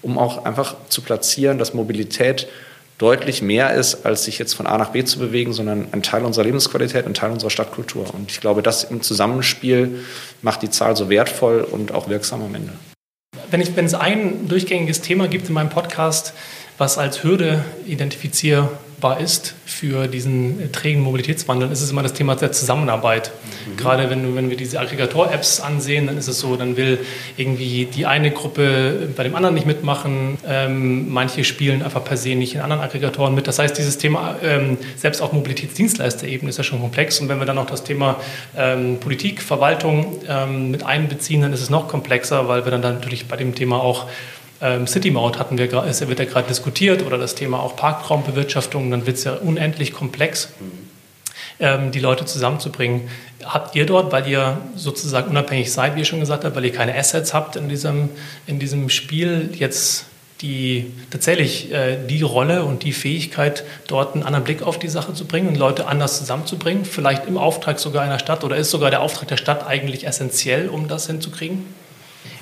[0.00, 2.48] um auch einfach zu platzieren, dass Mobilität
[2.96, 6.24] deutlich mehr ist, als sich jetzt von A nach B zu bewegen, sondern ein Teil
[6.24, 8.14] unserer Lebensqualität, ein Teil unserer Stadtkultur.
[8.14, 10.04] Und ich glaube, das im Zusammenspiel
[10.40, 12.72] macht die Zahl so wertvoll und auch wirksam am Ende.
[13.50, 16.32] Wenn, ich, wenn es ein durchgängiges Thema gibt in meinem Podcast,
[16.78, 18.70] was als Hürde identifiziere,
[19.02, 23.32] machbar ist für diesen trägen Mobilitätswandel, ist es immer das Thema der Zusammenarbeit.
[23.66, 23.76] Mhm.
[23.76, 26.98] Gerade wenn, wenn wir diese Aggregator-Apps ansehen, dann ist es so, dann will
[27.36, 30.38] irgendwie die eine Gruppe bei dem anderen nicht mitmachen.
[30.46, 33.48] Ähm, manche spielen einfach per se nicht in anderen Aggregatoren mit.
[33.48, 37.18] Das heißt, dieses Thema ähm, selbst auf Mobilitätsdienstleisterebene ist ja schon komplex.
[37.20, 38.20] Und wenn wir dann noch das Thema
[38.56, 42.94] ähm, Politik, Verwaltung ähm, mit einbeziehen, dann ist es noch komplexer, weil wir dann, dann
[42.94, 44.06] natürlich bei dem Thema auch
[44.62, 48.90] ähm, City Maut hatten wir, es wird ja gerade diskutiert oder das Thema auch Parkraumbewirtschaftung,
[48.90, 50.50] dann wird es ja unendlich komplex,
[51.58, 53.08] ähm, die Leute zusammenzubringen.
[53.44, 56.72] Habt ihr dort, weil ihr sozusagen unabhängig seid, wie ihr schon gesagt habt, weil ihr
[56.72, 58.08] keine Assets habt in diesem,
[58.46, 60.06] in diesem Spiel, jetzt
[60.42, 65.14] die tatsächlich äh, die Rolle und die Fähigkeit, dort einen anderen Blick auf die Sache
[65.14, 68.90] zu bringen und Leute anders zusammenzubringen, vielleicht im Auftrag sogar einer Stadt oder ist sogar
[68.90, 71.64] der Auftrag der Stadt eigentlich essentiell, um das hinzukriegen?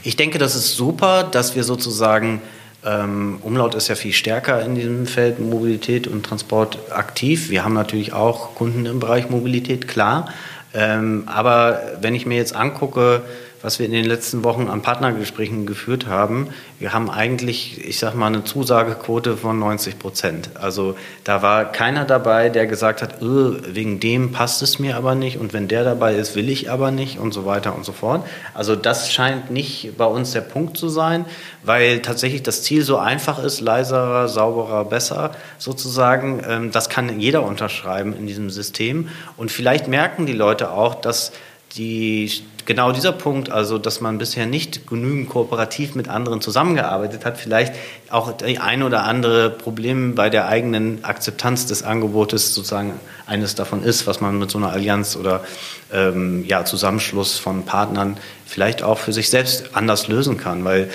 [0.02, 2.40] Ich denke, das ist super, dass wir sozusagen,
[2.84, 7.50] ähm, Umlaut ist ja viel stärker in diesem Feld Mobilität und Transport aktiv.
[7.50, 10.28] Wir haben natürlich auch Kunden im Bereich Mobilität, klar.
[10.72, 13.22] Ähm, aber wenn ich mir jetzt angucke,
[13.62, 16.48] was wir in den letzten Wochen an Partnergesprächen geführt haben,
[16.78, 20.50] wir haben eigentlich, ich sag mal, eine Zusagequote von 90 Prozent.
[20.54, 25.14] Also da war keiner dabei, der gesagt hat, öh, wegen dem passt es mir aber
[25.14, 27.92] nicht und wenn der dabei ist, will ich aber nicht und so weiter und so
[27.92, 28.26] fort.
[28.54, 31.26] Also das scheint nicht bei uns der Punkt zu sein,
[31.62, 36.42] weil tatsächlich das Ziel so einfach ist, leiser, sauberer, besser sozusagen.
[36.48, 41.32] Ähm, das kann jeder unterschreiben in diesem System und vielleicht merken die Leute auch, dass
[41.76, 42.30] die,
[42.66, 47.74] genau dieser Punkt, also dass man bisher nicht genügend kooperativ mit anderen zusammengearbeitet hat, vielleicht
[48.10, 52.94] auch die ein oder andere Problem bei der eigenen Akzeptanz des Angebotes sozusagen
[53.26, 55.44] eines davon ist, was man mit so einer Allianz oder
[55.92, 60.90] ähm, ja, Zusammenschluss von Partnern vielleicht auch für sich selbst anders lösen kann, weil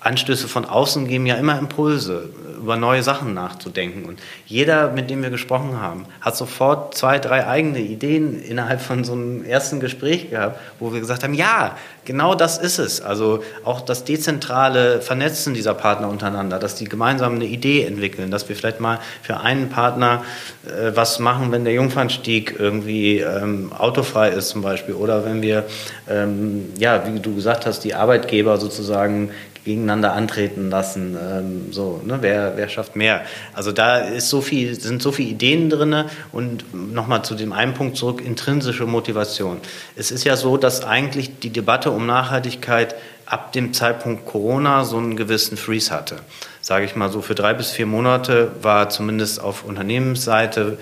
[0.00, 2.30] Anstöße von außen geben ja immer Impulse,
[2.60, 4.04] über neue Sachen nachzudenken.
[4.04, 9.04] Und jeder, mit dem wir gesprochen haben, hat sofort zwei, drei eigene Ideen innerhalb von
[9.04, 13.00] so einem ersten Gespräch gehabt, wo wir gesagt haben, ja, genau das ist es.
[13.00, 18.48] Also auch das dezentrale Vernetzen dieser Partner untereinander, dass die gemeinsam eine Idee entwickeln, dass
[18.48, 20.24] wir vielleicht mal für einen Partner
[20.66, 25.64] äh, was machen, wenn der Jungfernstieg irgendwie ähm, autofrei ist zum Beispiel oder wenn wir,
[26.08, 29.30] ähm, ja, wie du gesagt hast, die Arbeitgeber sozusagen
[29.64, 31.16] gegeneinander antreten lassen.
[31.20, 32.18] Ähm, so, ne?
[32.20, 33.22] wer, wer schafft mehr?
[33.52, 37.74] Also da ist so viel, sind so viele Ideen drin und nochmal zu dem einen
[37.74, 39.58] Punkt zurück, intrinsische Motivation.
[39.96, 42.94] Es ist ja so, dass eigentlich die Debatte um Nachhaltigkeit
[43.26, 46.16] ab dem Zeitpunkt Corona so einen gewissen Freeze hatte.
[46.62, 50.78] Sage ich mal so, für drei bis vier Monate war zumindest auf Unternehmensseite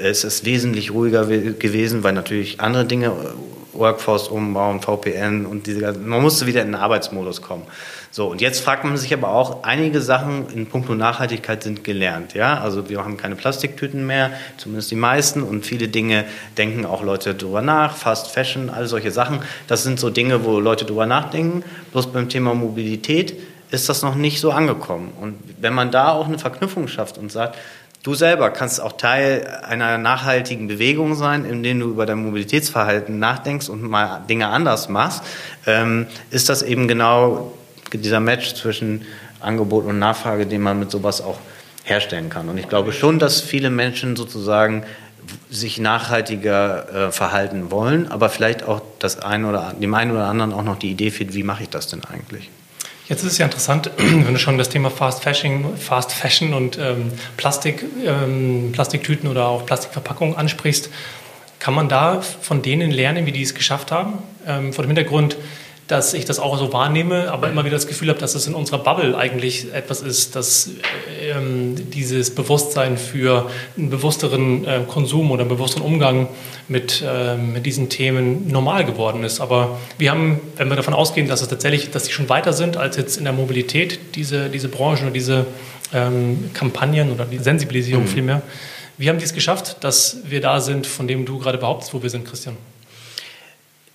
[0.00, 3.12] es ist wesentlich ruhiger gewesen, weil natürlich andere Dinge
[3.78, 7.62] Workforce umbauen, VPN und diese ganzen, man musste wieder in den Arbeitsmodus kommen.
[8.10, 12.34] So, und jetzt fragt man sich aber auch, einige Sachen in puncto Nachhaltigkeit sind gelernt,
[12.34, 12.58] ja.
[12.58, 16.24] Also wir haben keine Plastiktüten mehr, zumindest die meisten, und viele Dinge
[16.56, 19.40] denken auch Leute drüber nach, Fast Fashion, all solche Sachen.
[19.66, 21.64] Das sind so Dinge, wo Leute drüber nachdenken.
[21.92, 23.36] Bloß beim Thema Mobilität
[23.70, 25.12] ist das noch nicht so angekommen.
[25.20, 27.58] Und wenn man da auch eine Verknüpfung schafft und sagt,
[28.08, 33.68] Du selber kannst auch Teil einer nachhaltigen Bewegung sein, indem du über dein Mobilitätsverhalten nachdenkst
[33.68, 35.22] und mal Dinge anders machst.
[35.66, 37.52] Ähm, ist das eben genau
[37.92, 39.04] dieser Match zwischen
[39.40, 41.38] Angebot und Nachfrage, den man mit sowas auch
[41.84, 42.48] herstellen kann.
[42.48, 44.84] Und ich glaube schon, dass viele Menschen sozusagen
[45.50, 50.54] sich nachhaltiger äh, verhalten wollen, aber vielleicht auch das ein oder, dem einen oder anderen
[50.54, 52.48] auch noch die Idee fehlt, wie mache ich das denn eigentlich?
[53.08, 56.78] Jetzt ist es ja interessant, wenn du schon das Thema Fast Fashion, Fast Fashion und
[56.78, 60.90] ähm, Plastik, ähm, Plastiktüten oder auch Plastikverpackungen ansprichst.
[61.58, 64.18] Kann man da von denen lernen, wie die es geschafft haben?
[64.46, 65.36] Ähm, vor dem Hintergrund,
[65.88, 68.54] dass ich das auch so wahrnehme, aber immer wieder das Gefühl habe, dass es in
[68.54, 70.70] unserer Bubble eigentlich etwas ist, dass
[71.22, 76.28] ähm, dieses Bewusstsein für einen bewussteren äh, Konsum oder einen bewussteren Umgang
[76.68, 79.40] mit, äh, mit diesen Themen normal geworden ist.
[79.40, 82.76] Aber wir haben, wenn wir davon ausgehen, dass es tatsächlich, dass sie schon weiter sind
[82.76, 85.46] als jetzt in der Mobilität, diese, diese Branchen oder diese
[85.94, 88.08] ähm, Kampagnen oder die Sensibilisierung mhm.
[88.08, 88.42] vielmehr,
[88.98, 92.02] wie haben die es geschafft, dass wir da sind, von dem du gerade behauptest, wo
[92.02, 92.56] wir sind, Christian?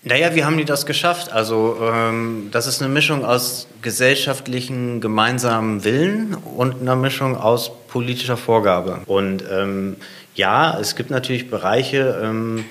[0.06, 1.32] Naja, wie haben die das geschafft?
[1.32, 8.36] Also ähm, das ist eine Mischung aus gesellschaftlichen gemeinsamen Willen und einer Mischung aus politischer
[8.36, 9.00] Vorgabe.
[9.06, 9.96] Und ähm,
[10.36, 12.66] ja, es gibt natürlich Bereiche, ähm,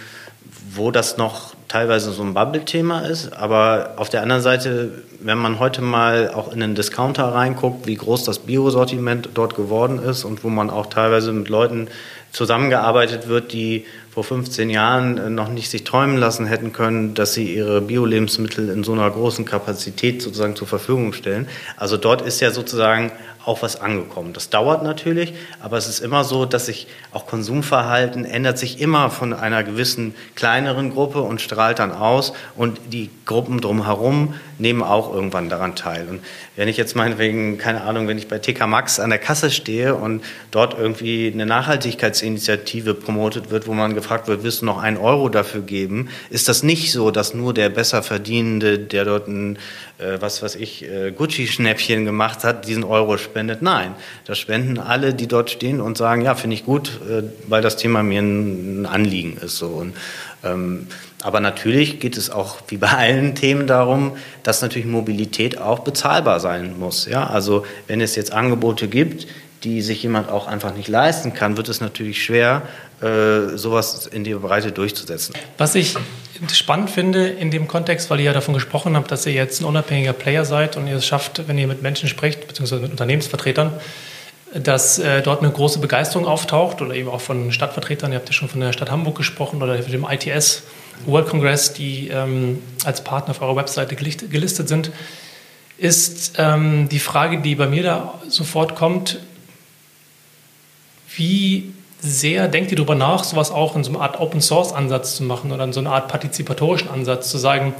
[0.75, 5.59] wo das noch teilweise so ein Bubble-Thema ist, aber auf der anderen Seite, wenn man
[5.59, 10.45] heute mal auch in den Discounter reinguckt, wie groß das Biosortiment dort geworden ist und
[10.45, 11.89] wo man auch teilweise mit Leuten
[12.33, 17.33] zusammengearbeitet wird, die vor 15 Jahren äh, noch nicht sich träumen lassen hätten können, dass
[17.33, 21.49] sie ihre Bio-Lebensmittel in so einer großen Kapazität sozusagen zur Verfügung stellen.
[21.77, 23.13] Also dort ist ja sozusagen
[23.45, 24.33] auch was angekommen.
[24.33, 29.11] Das dauert natürlich, aber es ist immer so, dass sich auch Konsumverhalten ändert sich immer
[29.11, 35.13] von einer gewissen kleineren Gruppe und strahlt dann aus und die Gruppen drumherum nehmen auch
[35.13, 36.07] irgendwann daran teil.
[36.09, 36.21] Und
[36.55, 39.97] wenn ich jetzt meinetwegen, keine Ahnung, wenn ich bei TK Max an der Kasse stehe
[39.97, 40.23] und
[40.53, 41.47] dort irgendwie eine
[42.23, 46.49] Nachhaltigkeitsinitiative promotet wird, wo man gefragt wird, willst du noch einen Euro dafür geben, ist
[46.49, 49.57] das nicht so, dass nur der Besserverdienende, der dort ein,
[49.99, 53.63] äh, was weiß ich, äh, Gucci-Schnäppchen gemacht hat, diesen Euro spendet.
[53.63, 53.95] Nein,
[54.25, 57.77] das spenden alle, die dort stehen und sagen, ja, finde ich gut, äh, weil das
[57.77, 59.59] Thema mir ein Anliegen ist.
[59.59, 59.69] So.
[59.69, 59.95] Und,
[60.45, 60.87] ähm,
[61.23, 66.41] aber natürlich geht es auch wie bei allen Themen darum, dass natürlich Mobilität auch bezahlbar
[66.41, 67.07] sein muss.
[67.07, 67.29] Ja?
[67.29, 69.29] Also wenn es jetzt Angebote gibt,
[69.65, 72.63] die sich jemand auch einfach nicht leisten kann, wird es natürlich schwer,
[73.01, 75.35] äh, sowas in der Breite durchzusetzen.
[75.59, 75.97] Was ich
[76.53, 79.65] spannend finde in dem Kontext, weil ihr ja davon gesprochen habt, dass ihr jetzt ein
[79.65, 83.73] unabhängiger Player seid und ihr es schafft, wenn ihr mit Menschen sprecht, beziehungsweise mit Unternehmensvertretern,
[84.55, 88.13] dass äh, dort eine große Begeisterung auftaucht oder eben auch von Stadtvertretern.
[88.13, 90.65] Ihr habt ja schon von der Stadt Hamburg gesprochen oder dem ITS
[91.07, 94.91] World Congress, die ähm, als Partner auf eurer Webseite gelistet sind.
[95.79, 99.19] Ist ähm, die Frage, die bei mir da sofort kommt,
[101.17, 105.53] wie sehr denkt ihr darüber nach, sowas auch in so einer Art Open-Source-Ansatz zu machen
[105.53, 107.75] oder in so einer Art partizipatorischen Ansatz zu sagen,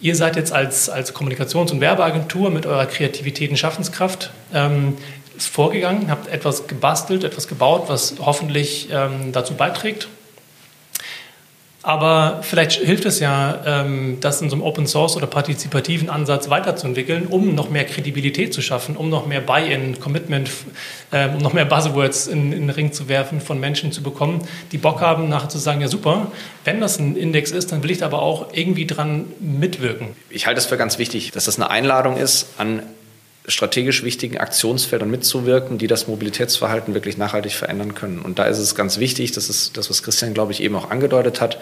[0.00, 4.96] ihr seid jetzt als, als Kommunikations- und Werbeagentur mit eurer Kreativität und Schaffenskraft ähm,
[5.36, 10.08] vorgegangen, habt etwas gebastelt, etwas gebaut, was hoffentlich ähm, dazu beiträgt
[11.82, 16.50] aber vielleicht hilft es ja, ähm, das in so einem Open Source oder partizipativen Ansatz
[16.50, 20.50] weiterzuentwickeln, um noch mehr Kredibilität zu schaffen, um noch mehr Buy-in, Commitment,
[21.10, 24.78] ähm, um noch mehr Buzzwords in, den Ring zu werfen, von Menschen zu bekommen, die
[24.78, 26.30] Bock haben, nachher zu sagen, ja super,
[26.64, 30.08] wenn das ein Index ist, dann will ich da aber auch irgendwie dran mitwirken.
[30.28, 32.82] Ich halte es für ganz wichtig, dass das eine Einladung ist an
[33.46, 38.20] strategisch wichtigen Aktionsfeldern mitzuwirken, die das Mobilitätsverhalten wirklich nachhaltig verändern können.
[38.20, 40.90] Und da ist es ganz wichtig, das ist das, was Christian, glaube ich, eben auch
[40.90, 41.58] angedeutet hat,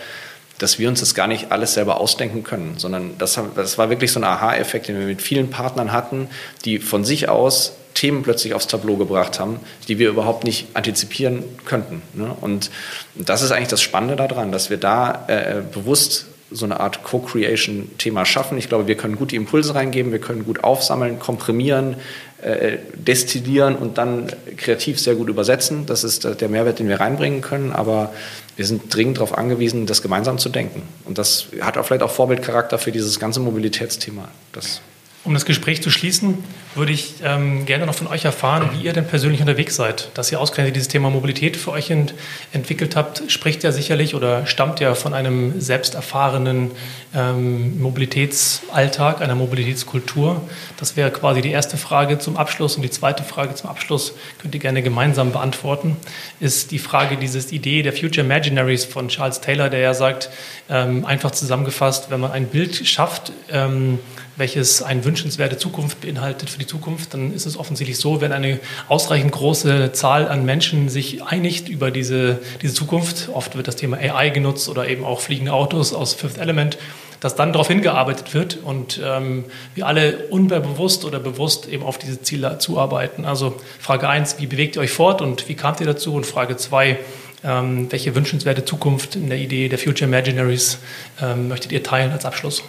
[0.58, 4.10] dass wir uns das gar nicht alles selber ausdenken können, sondern das, das war wirklich
[4.10, 6.28] so ein Aha-Effekt, den wir mit vielen Partnern hatten,
[6.64, 11.44] die von sich aus Themen plötzlich aufs Tableau gebracht haben, die wir überhaupt nicht antizipieren
[11.64, 12.02] könnten.
[12.14, 12.34] Ne?
[12.40, 12.70] Und
[13.14, 18.24] das ist eigentlich das Spannende daran, dass wir da äh, bewusst so eine Art Co-Creation-Thema
[18.24, 18.58] schaffen.
[18.58, 21.96] Ich glaube, wir können gut die Impulse reingeben, wir können gut aufsammeln, komprimieren,
[22.40, 25.86] äh, destillieren und dann kreativ sehr gut übersetzen.
[25.86, 27.72] Das ist der Mehrwert, den wir reinbringen können.
[27.72, 28.12] Aber
[28.56, 30.82] wir sind dringend darauf angewiesen, das gemeinsam zu denken.
[31.04, 34.28] Und das hat auch vielleicht auch Vorbildcharakter für dieses ganze Mobilitätsthema.
[34.52, 34.80] Das
[35.28, 36.42] um das Gespräch zu schließen,
[36.74, 40.10] würde ich ähm, gerne noch von euch erfahren, wie ihr denn persönlich unterwegs seid.
[40.14, 42.14] Dass ihr ausgerechnet dieses Thema Mobilität für euch ent
[42.52, 46.70] entwickelt habt, spricht ja sicherlich oder stammt ja von einem selbst erfahrenen
[47.14, 50.40] ähm, Mobilitätsalltag, einer Mobilitätskultur.
[50.78, 52.76] Das wäre quasi die erste Frage zum Abschluss.
[52.76, 55.96] Und die zweite Frage zum Abschluss könnt ihr gerne gemeinsam beantworten,
[56.40, 60.30] ist die Frage dieses Idee der Future Imaginaries von Charles Taylor, der ja sagt,
[60.70, 63.98] ähm, einfach zusammengefasst, wenn man ein Bild schafft, ähm,
[64.38, 68.60] welches eine wünschenswerte Zukunft beinhaltet für die Zukunft, dann ist es offensichtlich so, wenn eine
[68.88, 73.98] ausreichend große Zahl an Menschen sich einigt über diese, diese Zukunft, oft wird das Thema
[73.98, 76.78] AI genutzt oder eben auch fliegende Autos aus Fifth Element,
[77.20, 82.22] dass dann darauf hingearbeitet wird und ähm, wir alle unbewusst oder bewusst eben auf diese
[82.22, 83.24] Ziele zuarbeiten.
[83.24, 86.14] Also Frage 1, wie bewegt ihr euch fort und wie kamt ihr dazu?
[86.14, 86.98] Und Frage 2,
[87.44, 90.78] ähm, welche wünschenswerte Zukunft in der Idee der Future Imaginaries
[91.20, 92.62] ähm, möchtet ihr teilen als Abschluss?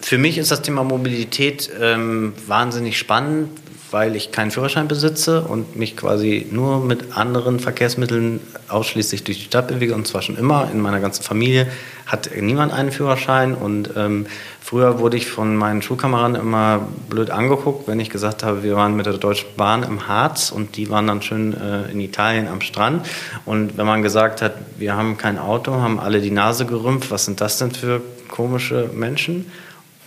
[0.00, 3.50] Für mich ist das Thema Mobilität ähm, wahnsinnig spannend,
[3.90, 9.44] weil ich keinen Führerschein besitze und mich quasi nur mit anderen Verkehrsmitteln ausschließlich durch die
[9.44, 10.68] Stadt bewege und zwar schon immer.
[10.72, 11.66] In meiner ganzen Familie
[12.06, 14.26] hat niemand einen Führerschein und ähm,
[14.60, 18.96] früher wurde ich von meinen Schulkameraden immer blöd angeguckt, wenn ich gesagt habe, wir waren
[18.96, 22.60] mit der Deutschen Bahn im Harz und die waren dann schön äh, in Italien am
[22.60, 23.06] Strand.
[23.46, 27.24] Und wenn man gesagt hat, wir haben kein Auto, haben alle die Nase gerümpft, was
[27.24, 29.46] sind das denn für komische Menschen?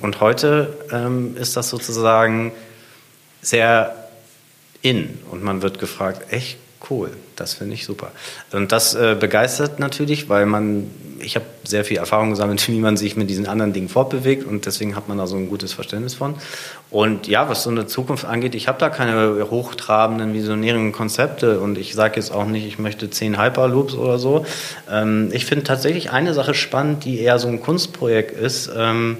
[0.02, 2.52] Und heute ähm, ist das sozusagen
[3.42, 3.96] sehr
[4.82, 6.58] in und man wird gefragt, echt
[6.90, 8.12] cool, das finde ich super.
[8.52, 10.90] Und das äh, begeistert natürlich, weil man,
[11.20, 14.66] ich habe sehr viel Erfahrung gesammelt, wie man sich mit diesen anderen Dingen fortbewegt und
[14.66, 16.36] deswegen hat man da so ein gutes Verständnis von.
[16.90, 21.78] Und ja, was so eine Zukunft angeht, ich habe da keine hochtrabenden, visionären Konzepte und
[21.78, 24.46] ich sage jetzt auch nicht, ich möchte zehn Hyperloops oder so.
[24.90, 28.72] Ähm, ich finde tatsächlich eine Sache spannend, die eher so ein Kunstprojekt ist.
[28.76, 29.18] Ähm,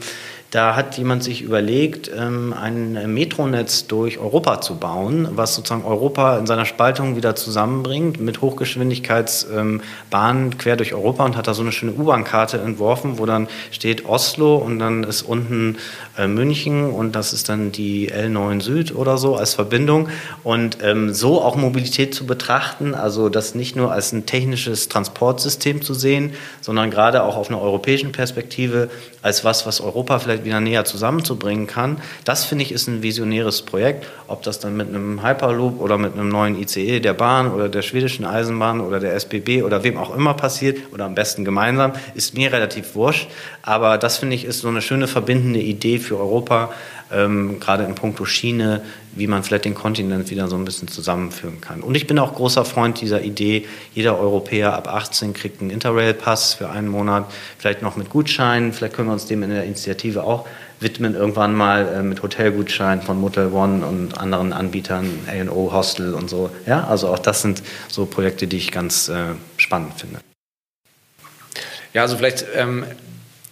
[0.52, 6.38] da hat jemand sich überlegt, ähm, ein Metronetz durch Europa zu bauen, was sozusagen Europa
[6.38, 11.72] in seiner Spaltung wieder zusammenbringt mit Hochgeschwindigkeitsbahnen quer durch Europa und hat da so eine
[11.72, 15.78] schöne U-Bahn-Karte entworfen, wo dann steht Oslo und dann ist unten
[16.18, 20.10] äh, München und das ist dann die L9 Süd oder so als Verbindung.
[20.44, 25.82] Und ähm, so auch Mobilität zu betrachten, also das nicht nur als ein technisches Transportsystem
[25.82, 28.90] zu sehen, sondern gerade auch auf einer europäischen Perspektive
[29.22, 31.98] als was, was Europa vielleicht wieder näher zusammenzubringen kann.
[32.26, 34.08] Das finde ich ist ein visionäres Projekt.
[34.28, 37.82] Ob das dann mit einem Hyperloop oder mit einem neuen ICE der Bahn oder der
[37.82, 42.36] schwedischen Eisenbahn oder der SBB oder wem auch immer passiert oder am besten gemeinsam, ist
[42.36, 43.30] mir relativ wurscht.
[43.62, 46.72] Aber das finde ich ist so eine schöne verbindende Idee für Europa,
[47.12, 48.82] ähm, gerade in puncto Schiene,
[49.14, 51.82] wie man vielleicht den Kontinent wieder so ein bisschen zusammenführen kann.
[51.82, 56.54] Und ich bin auch großer Freund dieser Idee, jeder Europäer ab 18 kriegt einen Interrail-Pass
[56.56, 57.26] für einen Monat,
[57.58, 60.48] vielleicht noch mit Gutscheinen, vielleicht können wir uns dem in der Initiative auch
[60.80, 66.30] widmen, irgendwann mal äh, mit Hotelgutscheinen von Motel One und anderen Anbietern, A&O Hostel und
[66.30, 66.50] so.
[66.66, 70.20] Ja, also auch das sind so Projekte, die ich ganz äh, spannend finde.
[71.94, 72.86] Ja, also vielleicht ähm,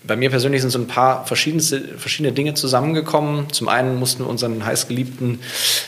[0.03, 3.51] bei mir persönlich sind so ein paar verschiedene Dinge zusammengekommen.
[3.51, 5.39] Zum einen mussten wir unseren heißgeliebten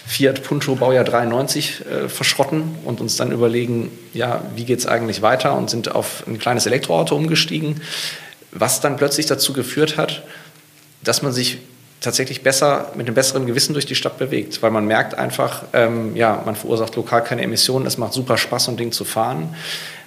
[0.06, 5.22] Fiat Punto Baujahr 93 äh, verschrotten und uns dann überlegen, ja, wie geht es eigentlich
[5.22, 7.82] weiter und sind auf ein kleines Elektroauto umgestiegen,
[8.52, 10.24] was dann plötzlich dazu geführt hat,
[11.04, 11.60] dass man sich
[12.02, 16.16] tatsächlich besser mit einem besseren Gewissen durch die Stadt bewegt, weil man merkt einfach, ähm,
[16.16, 19.56] ja, man verursacht lokal keine Emissionen, es macht super Spaß, so ein Ding zu fahren.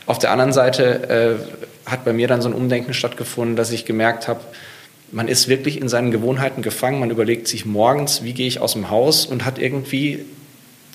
[0.06, 1.38] Auf der anderen Seite
[1.86, 4.40] äh, hat bei mir dann so ein Umdenken stattgefunden, dass ich gemerkt habe,
[5.12, 6.98] man ist wirklich in seinen Gewohnheiten gefangen.
[6.98, 10.24] Man überlegt sich morgens, wie gehe ich aus dem Haus und hat irgendwie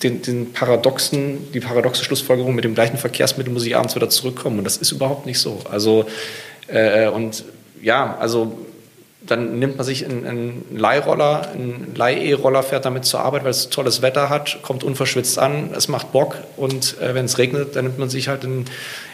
[0.02, 4.58] den, den paradoxen, die paradoxe Schlussfolgerung, mit dem gleichen Verkehrsmittel muss ich abends wieder zurückkommen.
[4.58, 5.60] Und das ist überhaupt nicht so.
[5.70, 6.06] Also,
[6.68, 7.44] äh, und
[7.82, 8.58] ja, also
[9.22, 14.02] dann nimmt man sich einen, Leihroller, einen Leih-E-Roller, fährt damit zur Arbeit, weil es tolles
[14.02, 17.98] Wetter hat, kommt unverschwitzt an, es macht Bock und äh, wenn es regnet, dann nimmt
[17.98, 18.64] man sich halt einen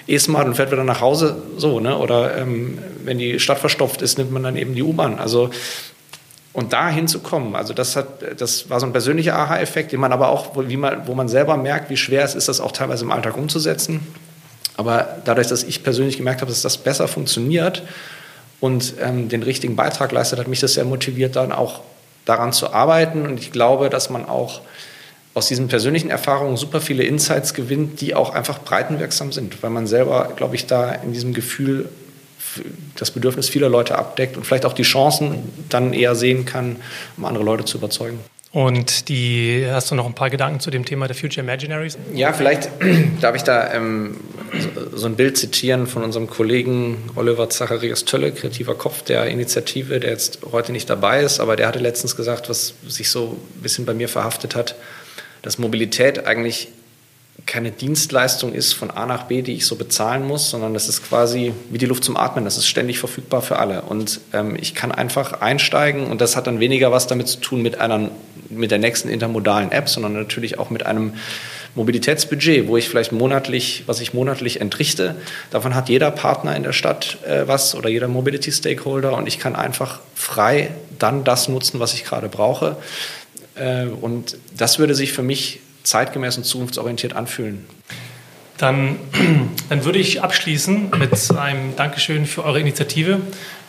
[0.06, 1.98] E-Smart und fährt wieder nach Hause, so, ne?
[1.98, 5.18] Oder ähm, wenn die Stadt verstopft ist, nimmt man dann eben die U-Bahn.
[5.18, 5.50] Also
[6.52, 10.30] Und da hinzukommen, also das hat, das war so ein persönlicher Aha-Effekt, den man aber
[10.30, 13.10] auch, wie man, wo man selber merkt, wie schwer es ist, das auch teilweise im
[13.10, 14.00] Alltag umzusetzen.
[14.78, 17.82] Aber dadurch, dass ich persönlich gemerkt habe, dass das besser funktioniert
[18.60, 21.80] und ähm, den richtigen Beitrag leistet, hat mich das sehr motiviert, dann auch
[22.24, 23.26] daran zu arbeiten.
[23.26, 24.60] Und ich glaube, dass man auch
[25.34, 29.86] aus diesen persönlichen Erfahrungen super viele Insights gewinnt, die auch einfach breitenwirksam sind, weil man
[29.86, 31.88] selber, glaube ich, da in diesem Gefühl
[32.94, 36.76] das Bedürfnis vieler Leute abdeckt und vielleicht auch die Chancen dann eher sehen kann,
[37.18, 38.18] um andere Leute zu überzeugen.
[38.56, 41.98] Und die hast du noch ein paar Gedanken zu dem Thema der Future Imaginaries?
[42.14, 42.70] Ja, vielleicht
[43.20, 44.16] darf ich da ähm,
[44.58, 50.00] so, so, ein Bild zitieren von unserem Kollegen Oliver Zacharias Tölle, kreativer Kopf der Initiative,
[50.00, 53.60] der jetzt heute nicht dabei ist, aber der hatte letztens gesagt, was sich so ein
[53.60, 54.74] bisschen bei mir verhaftet hat,
[55.42, 56.68] dass Mobilität eigentlich
[57.46, 61.08] keine Dienstleistung ist von A nach B, die ich so bezahlen muss, sondern das ist
[61.08, 62.44] quasi wie die Luft zum Atmen.
[62.44, 63.82] Das ist ständig verfügbar für alle.
[63.82, 67.62] Und ähm, ich kann einfach einsteigen und das hat dann weniger was damit zu tun
[67.62, 68.10] mit einer,
[68.50, 71.14] mit der nächsten intermodalen App, sondern natürlich auch mit einem
[71.76, 75.14] Mobilitätsbudget, wo ich vielleicht monatlich, was ich monatlich entrichte.
[75.50, 79.38] Davon hat jeder Partner in der Stadt äh, was oder jeder Mobility Stakeholder und ich
[79.38, 82.76] kann einfach frei dann das nutzen, was ich gerade brauche.
[83.54, 87.64] Äh, und das würde sich für mich zeitgemäß und zukunftsorientiert anfühlen.
[88.58, 88.96] Dann,
[89.68, 93.20] dann würde ich abschließen mit einem Dankeschön für eure Initiative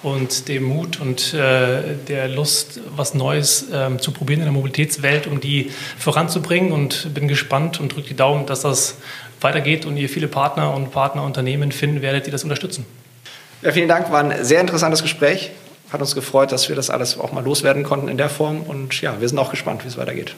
[0.04, 5.28] und dem Mut und äh, der Lust, was Neues äh, zu probieren in der Mobilitätswelt,
[5.28, 6.72] um die voranzubringen.
[6.72, 8.96] Und bin gespannt und drücke die Daumen, dass das
[9.42, 12.86] weitergeht und ihr viele Partner und Partnerunternehmen finden werdet, die das unterstützen.
[13.62, 15.52] Ja, vielen Dank, war ein sehr interessantes Gespräch.
[15.92, 18.62] Hat uns gefreut, dass wir das alles auch mal loswerden konnten in der Form.
[18.62, 20.36] Und ja, wir sind auch gespannt, wie es weitergeht.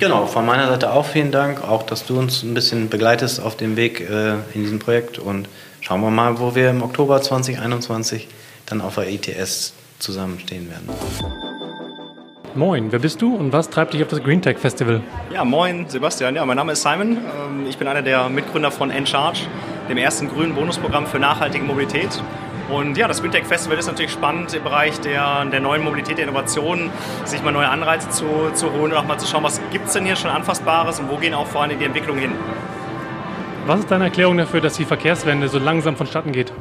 [0.00, 3.54] Genau, von meiner Seite auch vielen Dank, auch dass du uns ein bisschen begleitest auf
[3.54, 5.46] dem Weg äh, in diesem Projekt und
[5.82, 8.26] schauen wir mal, wo wir im Oktober 2021
[8.64, 10.88] dann auf der ETS zusammenstehen werden.
[12.54, 15.02] Moin, wer bist du und was treibt dich auf das Green Tech Festival?
[15.34, 16.34] Ja, moin, Sebastian.
[16.34, 17.18] Ja, mein Name ist Simon.
[17.18, 19.40] Ähm, ich bin einer der Mitgründer von Encharge,
[19.90, 22.22] dem ersten grünen Bonusprogramm für nachhaltige Mobilität.
[22.70, 26.24] Und ja, das Windtech Festival ist natürlich spannend im Bereich der, der neuen Mobilität, der
[26.24, 26.90] Innovation,
[27.24, 29.94] sich mal neue Anreize zu, zu holen und auch mal zu schauen, was gibt es
[29.94, 32.32] denn hier schon Anfassbares und wo gehen auch vor allem die Entwicklungen hin.
[33.66, 36.52] Was ist deine Erklärung dafür, dass die Verkehrswende so langsam vonstatten geht?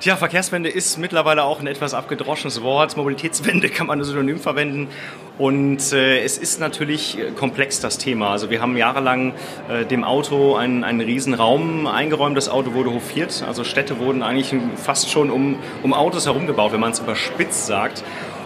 [0.00, 2.96] Tja, Verkehrswende ist mittlerweile auch ein etwas abgedroschenes Wort.
[2.96, 4.88] Mobilitätswende kann man ein Synonym verwenden.
[5.36, 8.30] Und äh, es ist natürlich äh, komplex, das Thema.
[8.30, 9.34] Also wir haben jahrelang
[9.68, 12.34] äh, dem Auto einen, einen riesen Raum eingeräumt.
[12.34, 13.44] Das Auto wurde hofiert.
[13.46, 18.02] Also Städte wurden eigentlich fast schon um, um Autos herumgebaut, wenn man es überspitzt sagt.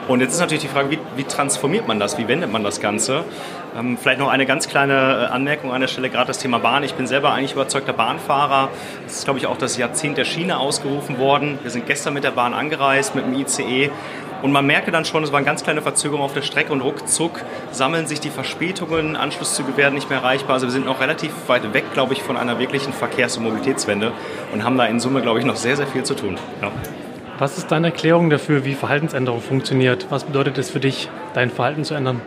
[0.09, 2.19] Und jetzt ist natürlich die Frage, wie, wie transformiert man das?
[2.19, 3.25] Wie wendet man das Ganze?
[3.77, 4.93] Ähm, vielleicht noch eine ganz kleine
[5.29, 6.85] äh, Anmerkung an der Stelle, gerade das Thema Bahn.
[6.85, 8.69] Ich bin selber eigentlich überzeugter Bahnfahrer.
[9.07, 11.59] Es ist, glaube ich, auch das Jahrzehnt der Schiene ausgerufen worden.
[11.63, 13.91] Wir sind gestern mit der Bahn angereist, mit dem ICE.
[14.43, 17.43] Und man merke dann schon, es waren ganz kleine Verzögerungen auf der Strecke und ruckzuck
[17.71, 20.55] sammeln sich die Verspätungen, Anschlusszüge werden nicht mehr erreichbar.
[20.55, 24.13] Also wir sind noch relativ weit weg, glaube ich, von einer wirklichen Verkehrs- und Mobilitätswende
[24.53, 26.37] und haben da in Summe, glaube ich, noch sehr, sehr viel zu tun.
[26.61, 26.71] Ja.
[27.39, 30.07] Was ist deine Erklärung dafür, wie Verhaltensänderung funktioniert?
[30.11, 32.21] Was bedeutet es für dich, dein Verhalten zu ändern?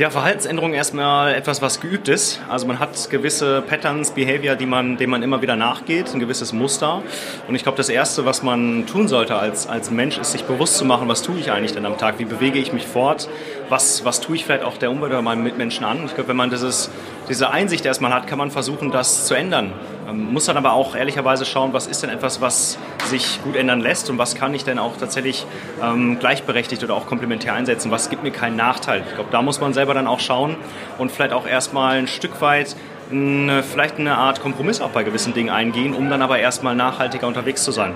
[0.00, 2.40] Ja, Verhaltensänderung erstmal etwas, was geübt ist.
[2.48, 6.54] Also man hat gewisse Patterns, Behavior, die man, denen man immer wieder nachgeht, ein gewisses
[6.54, 7.02] Muster.
[7.46, 10.78] Und ich glaube, das Erste, was man tun sollte als, als Mensch, ist sich bewusst
[10.78, 12.18] zu machen, was tue ich eigentlich denn am Tag?
[12.18, 13.28] Wie bewege ich mich fort?
[13.68, 16.06] Was, was tue ich vielleicht auch der Umwelt oder meinen Mitmenschen an?
[16.06, 16.88] Ich glaube, wenn man dieses,
[17.28, 19.74] diese Einsicht erstmal hat, kann man versuchen, das zu ändern.
[20.12, 23.80] Man muss dann aber auch ehrlicherweise schauen, was ist denn etwas, was sich gut ändern
[23.80, 25.46] lässt und was kann ich denn auch tatsächlich
[25.82, 27.90] ähm, gleichberechtigt oder auch komplementär einsetzen?
[27.92, 29.04] Was gibt mir keinen Nachteil?
[29.08, 30.56] Ich glaube, da muss man selber dann auch schauen
[30.98, 32.74] und vielleicht auch erstmal ein Stück weit
[33.12, 37.26] eine, vielleicht eine Art Kompromiss auch bei gewissen Dingen eingehen, um dann aber erstmal nachhaltiger
[37.26, 37.94] unterwegs zu sein.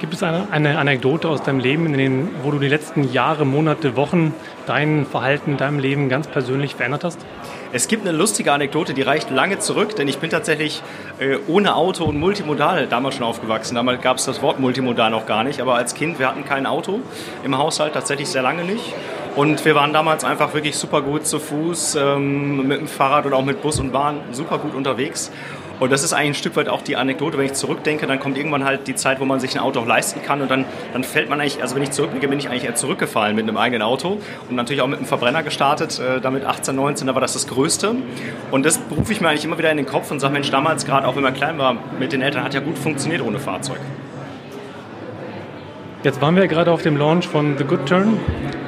[0.00, 3.96] Gibt es eine, eine Anekdote aus deinem Leben, denen, wo du die letzten Jahre, Monate,
[3.96, 4.34] Wochen
[4.66, 7.24] dein Verhalten in deinem Leben ganz persönlich verändert hast?
[7.74, 10.80] Es gibt eine lustige Anekdote, die reicht lange zurück, denn ich bin tatsächlich
[11.18, 13.74] äh, ohne Auto und multimodal damals schon aufgewachsen.
[13.74, 16.66] Damals gab es das Wort multimodal noch gar nicht, aber als Kind, wir hatten kein
[16.66, 17.00] Auto
[17.42, 18.94] im Haushalt, tatsächlich sehr lange nicht.
[19.34, 23.38] Und wir waren damals einfach wirklich super gut zu Fuß, ähm, mit dem Fahrrad oder
[23.38, 25.32] auch mit Bus und Bahn super gut unterwegs.
[25.80, 28.38] Und das ist eigentlich ein Stück weit auch die Anekdote, wenn ich zurückdenke, dann kommt
[28.38, 31.04] irgendwann halt die Zeit, wo man sich ein Auto auch leisten kann und dann, dann
[31.04, 33.82] fällt man eigentlich, also wenn ich zurückblicke, bin ich eigentlich eher zurückgefallen mit einem eigenen
[33.82, 34.18] Auto
[34.48, 37.48] und natürlich auch mit einem Verbrenner gestartet, äh, damit 18, 19, da war das das
[37.48, 37.94] Größte.
[38.50, 40.86] Und das berufe ich mir eigentlich immer wieder in den Kopf und sage, Mensch, damals
[40.86, 43.80] gerade auch wenn man klein war mit den Eltern, hat ja gut funktioniert ohne Fahrzeug.
[46.04, 48.20] Jetzt waren wir gerade auf dem Launch von The Good Turn.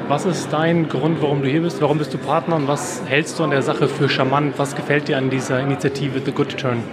[0.09, 1.82] Was ist dein Grund, warum du hier bist?
[1.82, 4.57] Warum bist du Partner und was hältst du an der Sache für charmant?
[4.57, 6.84] Was gefällt dir an dieser Initiative The Good Turn?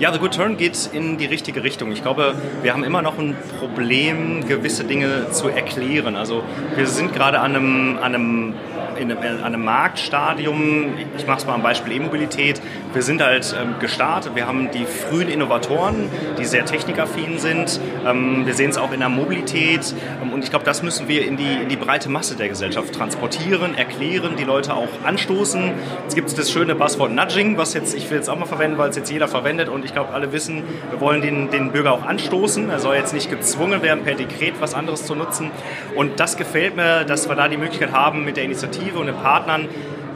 [0.00, 1.92] Ja, The Good Turn geht in die richtige Richtung.
[1.92, 6.16] Ich glaube, wir haben immer noch ein Problem, gewisse Dinge zu erklären.
[6.16, 6.42] Also
[6.74, 8.54] wir sind gerade an einem, an einem
[8.96, 12.60] in einem, in einem Marktstadium, ich mache es mal am Beispiel E-Mobilität,
[12.92, 18.46] wir sind halt ähm, gestartet, wir haben die frühen Innovatoren, die sehr technikaffin sind, ähm,
[18.46, 21.36] wir sehen es auch in der Mobilität ähm, und ich glaube, das müssen wir in
[21.36, 25.72] die, in die breite Masse der Gesellschaft transportieren, erklären, die Leute auch anstoßen.
[26.04, 28.78] Jetzt gibt es das schöne Passwort Nudging, was jetzt, ich will es auch mal verwenden,
[28.78, 31.92] weil es jetzt jeder verwendet und ich glaube, alle wissen, wir wollen den, den Bürger
[31.92, 35.50] auch anstoßen, er soll jetzt nicht gezwungen werden, per Dekret was anderes zu nutzen
[35.94, 39.16] und das gefällt mir, dass wir da die Möglichkeit haben, mit der Initiative und den
[39.16, 39.68] Partnern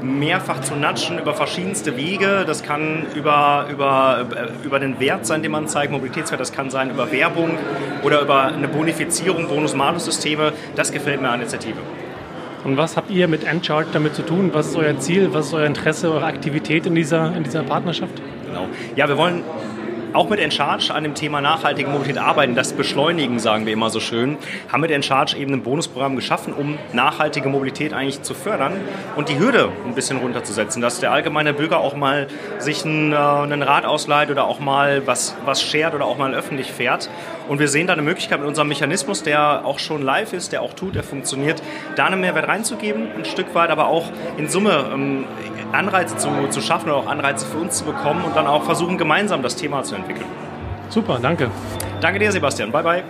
[0.03, 2.45] mehrfach zu natschen über verschiedenste Wege.
[2.47, 6.71] Das kann über, über, äh, über den Wert sein, den man zeigt, Mobilitätswert, das kann
[6.71, 7.51] sein über Werbung
[8.03, 10.53] oder über eine Bonifizierung, Bonus-Malus-Systeme.
[10.77, 11.79] Das gefällt mir an Initiative.
[12.65, 14.51] Und was habt ihr mit Endchart damit zu tun?
[14.53, 15.33] Was ist euer Ziel?
[15.33, 18.21] Was ist euer Interesse, eure Aktivität in dieser, in dieser Partnerschaft?
[18.59, 18.69] Genau.
[18.97, 19.45] Ja, wir wollen
[20.13, 24.01] auch mit Encharge an dem Thema nachhaltige Mobilität arbeiten, das beschleunigen, sagen wir immer so
[24.01, 24.39] schön,
[24.73, 28.73] haben mit Encharge eben ein Bonusprogramm geschaffen, um nachhaltige Mobilität eigentlich zu fördern
[29.17, 32.29] und die Hürde ein bisschen runterzusetzen, dass der allgemeine Bürger auch mal
[32.59, 36.35] sich einen, äh, einen Rad ausleiht oder auch mal was, was shared oder auch mal
[36.35, 37.11] öffentlich fährt.
[37.49, 40.63] Und wir sehen da eine Möglichkeit mit unserem Mechanismus, der auch schon live ist, der
[40.63, 41.63] auch tut, der funktioniert,
[41.97, 45.25] da einen Mehrwert reinzugeben, ein Stück weit, aber auch in Summe ähm,
[45.73, 48.99] Anreize zu, zu schaffen oder auch Anreize für uns zu bekommen und dann auch versuchen,
[48.99, 50.27] gemeinsam das Thema zu entwickeln.
[50.89, 51.51] Super, danke.
[52.01, 52.73] Danke dir, Sebastian.
[52.73, 53.05] Bye, bye.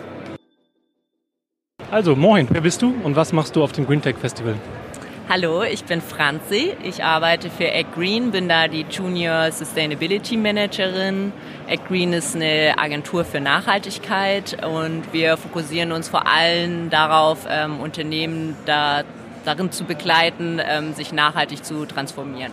[1.90, 4.54] Also, moin, wer bist du und was machst du auf dem Green Tech Festival?
[5.30, 6.72] Hallo, ich bin Franzi.
[6.82, 11.34] Ich arbeite für AgGreen, bin da die Junior Sustainability Managerin.
[11.68, 18.56] AgGreen ist eine Agentur für Nachhaltigkeit und wir fokussieren uns vor allem darauf, ähm, Unternehmen
[18.64, 19.02] da,
[19.48, 22.52] darin zu begleiten, ähm, sich nachhaltig zu transformieren.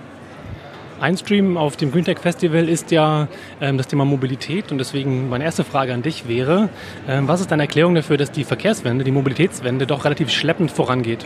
[1.02, 3.28] Ein Stream auf dem GreenTech Festival ist ja
[3.60, 6.70] ähm, das Thema Mobilität und deswegen meine erste Frage an dich wäre,
[7.08, 11.26] ähm, was ist deine Erklärung dafür, dass die Verkehrswende, die Mobilitätswende doch relativ schleppend vorangeht?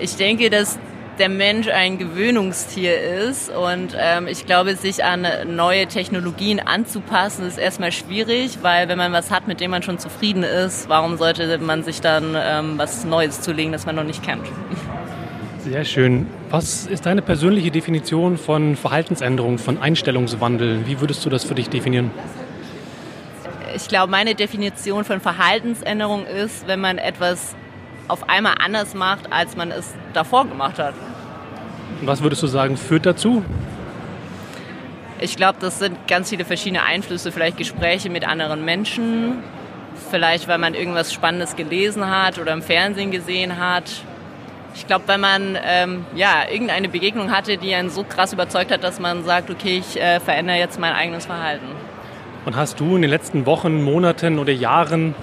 [0.00, 0.80] Ich denke, dass
[1.22, 7.58] der Mensch ein Gewöhnungstier ist und ähm, ich glaube, sich an neue Technologien anzupassen ist
[7.58, 11.58] erstmal schwierig, weil wenn man was hat, mit dem man schon zufrieden ist, warum sollte
[11.58, 14.42] man sich dann ähm, was Neues zulegen, das man noch nicht kennt?
[15.60, 16.26] Sehr schön.
[16.50, 20.88] Was ist deine persönliche Definition von Verhaltensänderung, von Einstellungswandel?
[20.88, 22.10] Wie würdest du das für dich definieren?
[23.76, 27.54] Ich glaube, meine Definition von Verhaltensänderung ist, wenn man etwas
[28.08, 30.94] auf einmal anders macht, als man es davor gemacht hat.
[32.02, 33.44] Was würdest du sagen, führt dazu?
[35.20, 39.38] Ich glaube, das sind ganz viele verschiedene Einflüsse, vielleicht Gespräche mit anderen Menschen,
[40.10, 43.84] vielleicht weil man irgendwas Spannendes gelesen hat oder im Fernsehen gesehen hat.
[44.74, 48.82] Ich glaube, wenn man ähm, ja, irgendeine Begegnung hatte, die einen so krass überzeugt hat,
[48.82, 51.66] dass man sagt, okay, ich äh, verändere jetzt mein eigenes Verhalten.
[52.44, 55.14] Und hast du in den letzten Wochen, Monaten oder Jahren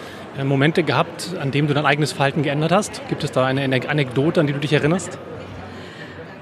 [0.48, 3.02] Momente gehabt, an denen du dein eigenes Verhalten geändert hast?
[3.10, 5.18] Gibt es da eine Anekdote, an die du dich erinnerst?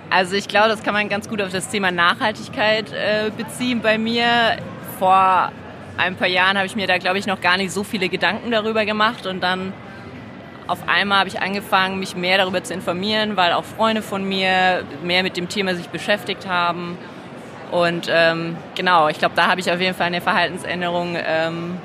[0.10, 3.98] Also ich glaube, das kann man ganz gut auf das Thema Nachhaltigkeit äh, beziehen bei
[3.98, 4.58] mir.
[5.00, 5.52] Vor
[5.98, 8.52] ein paar Jahren habe ich mir da, glaube ich, noch gar nicht so viele Gedanken
[8.52, 9.74] darüber gemacht und dann
[10.68, 14.84] auf einmal habe ich angefangen, mich mehr darüber zu informieren, weil auch Freunde von mir
[15.04, 16.98] mehr mit dem Thema sich beschäftigt haben.
[17.72, 21.78] Und ähm, genau, ich glaube, da habe ich auf jeden Fall eine Verhaltensänderung ähm,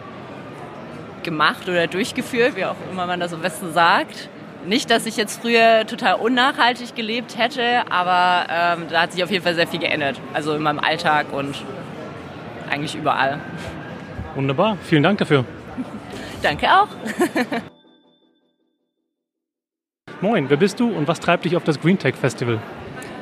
[1.23, 4.29] gemacht oder durchgeführt, wie auch immer man das am besten sagt.
[4.67, 9.31] Nicht, dass ich jetzt früher total unnachhaltig gelebt hätte, aber ähm, da hat sich auf
[9.31, 10.21] jeden Fall sehr viel geändert.
[10.33, 11.57] Also in meinem Alltag und
[12.71, 13.41] eigentlich überall.
[14.35, 15.45] Wunderbar, vielen Dank dafür.
[16.43, 16.89] Danke auch.
[20.21, 22.61] Moin, wer bist du und was treibt dich auf das Green Tech Festival?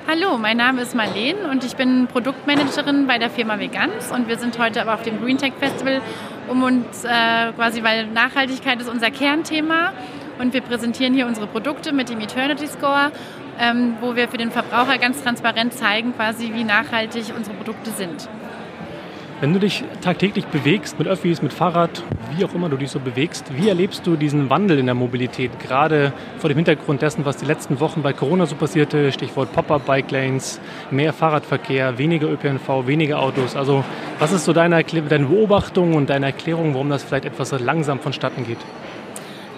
[0.06, 4.38] Hallo, mein Name ist Marlene und ich bin Produktmanagerin bei der Firma Vegans und wir
[4.38, 6.02] sind heute aber auf dem Green Tech Festival,
[6.50, 9.92] um uns äh, quasi, weil Nachhaltigkeit ist unser Kernthema
[10.38, 13.12] und wir präsentieren hier unsere Produkte mit dem Eternity Score,
[13.58, 18.28] ähm, wo wir für den Verbraucher ganz transparent zeigen, quasi wie nachhaltig unsere Produkte sind.
[19.40, 22.02] Wenn du dich tagtäglich bewegst, mit Öffis, mit Fahrrad,
[22.36, 25.58] wie auch immer du dich so bewegst, wie erlebst du diesen Wandel in der Mobilität,
[25.58, 30.60] gerade vor dem Hintergrund dessen, was die letzten Wochen bei Corona so passierte, Stichwort Pop-up-Bike-Lanes,
[30.90, 33.56] mehr Fahrradverkehr, weniger ÖPNV, weniger Autos.
[33.56, 33.82] Also
[34.18, 38.44] was ist so deine, deine Beobachtung und deine Erklärung, warum das vielleicht etwas langsam vonstatten
[38.46, 38.58] geht?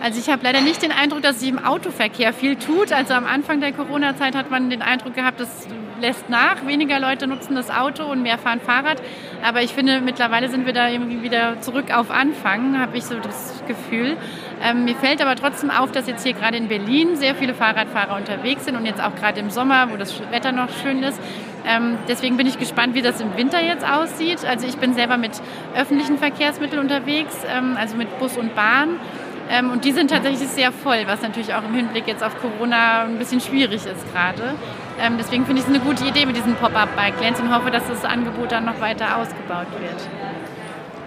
[0.03, 2.91] Also ich habe leider nicht den Eindruck, dass sich im Autoverkehr viel tut.
[2.91, 5.69] Also am Anfang der Corona-Zeit hat man den Eindruck gehabt, das
[6.01, 6.67] lässt nach.
[6.67, 9.01] Weniger Leute nutzen das Auto und mehr fahren Fahrrad.
[9.45, 13.15] Aber ich finde, mittlerweile sind wir da irgendwie wieder zurück auf Anfang, habe ich so
[13.21, 14.17] das Gefühl.
[14.61, 18.17] Ähm, mir fällt aber trotzdem auf, dass jetzt hier gerade in Berlin sehr viele Fahrradfahrer
[18.17, 21.21] unterwegs sind und jetzt auch gerade im Sommer, wo das Wetter noch schön ist,
[21.65, 24.45] Ähm, deswegen bin ich gespannt, wie das im Winter jetzt aussieht.
[24.45, 25.31] Also ich bin selber mit
[25.77, 28.99] öffentlichen Verkehrsmitteln unterwegs, ähm, also mit Bus und Bahn.
[29.51, 33.03] Ähm, und die sind tatsächlich sehr voll, was natürlich auch im Hinblick jetzt auf Corona
[33.03, 34.55] ein bisschen schwierig ist gerade.
[35.01, 38.05] Ähm, deswegen finde ich es eine gute Idee mit diesen Pop-up-Bike-Lanes und hoffe, dass das
[38.05, 40.09] Angebot dann noch weiter ausgebaut wird.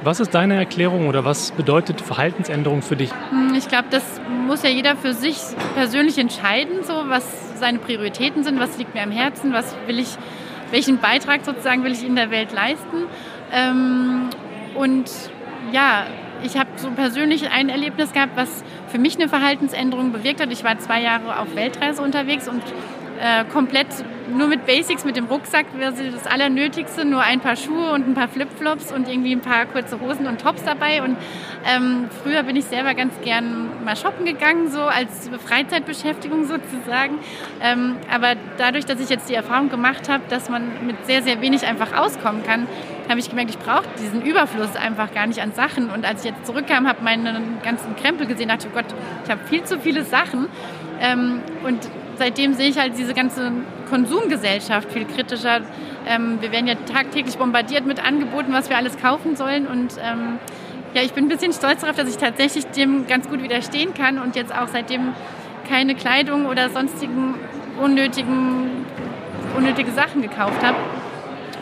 [0.03, 3.09] Was ist deine Erklärung oder was bedeutet Verhaltensänderung für dich?
[3.31, 4.03] Hm, ich glaube, das
[4.45, 5.37] muss ja jeder für sich
[5.73, 10.15] persönlich entscheiden, so was seine Prioritäten sind, was liegt mir am Herzen, was will ich,
[10.69, 13.05] welchen Beitrag sozusagen will ich in der Welt leisten.
[13.51, 14.29] Ähm,
[14.75, 15.09] und
[15.71, 16.05] ja,
[16.43, 20.51] ich habe so persönlich ein Erlebnis gehabt, was für mich eine Verhaltensänderung bewirkt hat.
[20.51, 22.61] Ich war zwei Jahre auf Weltreise unterwegs und
[23.21, 23.87] äh, komplett
[24.33, 28.27] nur mit Basics, mit dem Rucksack, das Allernötigste, nur ein paar Schuhe und ein paar
[28.27, 31.03] Flipflops und irgendwie ein paar kurze Hosen und Tops dabei.
[31.03, 31.17] Und
[31.65, 37.19] ähm, früher bin ich selber ganz gern mal shoppen gegangen, so als Freizeitbeschäftigung sozusagen.
[37.61, 41.41] Ähm, aber dadurch, dass ich jetzt die Erfahrung gemacht habe, dass man mit sehr, sehr
[41.41, 42.67] wenig einfach auskommen kann,
[43.09, 45.91] habe ich gemerkt, ich brauche diesen Überfluss einfach gar nicht an Sachen.
[45.91, 48.85] Und als ich jetzt zurückkam, habe meinen ganzen Krempel gesehen, dachte, oh Gott,
[49.23, 50.47] ich habe viel zu viele Sachen.
[50.99, 51.79] Ähm, und
[52.17, 53.51] seitdem sehe ich halt diese ganze
[53.89, 55.61] Konsumgesellschaft viel kritischer.
[56.07, 59.67] Ähm, wir werden ja tagtäglich bombardiert mit Angeboten, was wir alles kaufen sollen.
[59.67, 60.39] Und ähm,
[60.93, 64.19] ja, ich bin ein bisschen stolz darauf, dass ich tatsächlich dem ganz gut widerstehen kann
[64.19, 65.13] und jetzt auch seitdem
[65.67, 67.35] keine Kleidung oder sonstigen
[67.81, 68.85] unnötigen,
[69.57, 70.77] unnötige Sachen gekauft habe,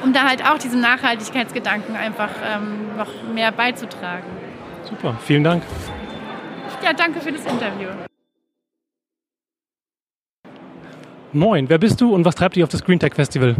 [0.03, 4.27] um da halt auch diesem Nachhaltigkeitsgedanken einfach ähm, noch mehr beizutragen.
[4.89, 5.63] Super, vielen Dank.
[6.83, 7.87] Ja, danke für das Interview.
[11.35, 13.55] Moin, wer bist du und was treibt dich auf das Green Tech Festival?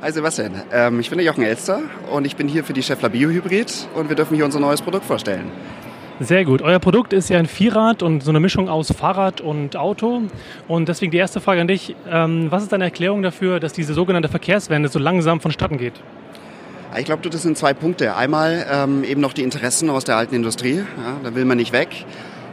[0.00, 1.80] Hi Sebastian, ähm, ich bin der Jochen Elster
[2.12, 5.04] und ich bin hier für die Scheffler Biohybrid und wir dürfen hier unser neues Produkt
[5.04, 5.50] vorstellen.
[6.20, 6.62] Sehr gut.
[6.62, 10.22] Euer Produkt ist ja ein Vierrad und so eine Mischung aus Fahrrad und Auto.
[10.68, 11.96] Und deswegen die erste Frage an dich.
[12.08, 15.94] Ähm, was ist deine Erklärung dafür, dass diese sogenannte Verkehrswende so langsam vonstatten geht?
[16.96, 18.14] Ich glaube, das sind zwei Punkte.
[18.14, 20.76] Einmal ähm, eben noch die Interessen aus der alten Industrie.
[20.76, 21.88] Ja, da will man nicht weg.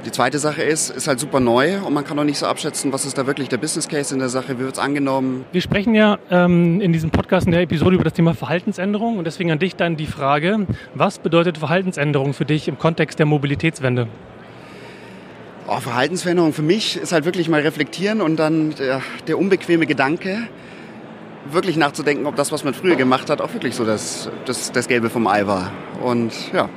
[0.05, 2.93] Die zweite Sache ist, ist halt super neu und man kann auch nicht so abschätzen,
[2.93, 5.45] was ist da wirklich der Business Case in der Sache, wie wird es angenommen.
[5.51, 9.25] Wir sprechen ja ähm, in diesem Podcast, in der Episode über das Thema Verhaltensänderung und
[9.25, 14.07] deswegen an dich dann die Frage, was bedeutet Verhaltensänderung für dich im Kontext der Mobilitätswende?
[15.67, 20.47] Oh, Verhaltensveränderung für mich ist halt wirklich mal reflektieren und dann der, der unbequeme Gedanke,
[21.51, 24.87] wirklich nachzudenken, ob das, was man früher gemacht hat, auch wirklich so das, das, das
[24.87, 25.71] Gelbe vom Ei war.
[26.01, 26.69] Und ja,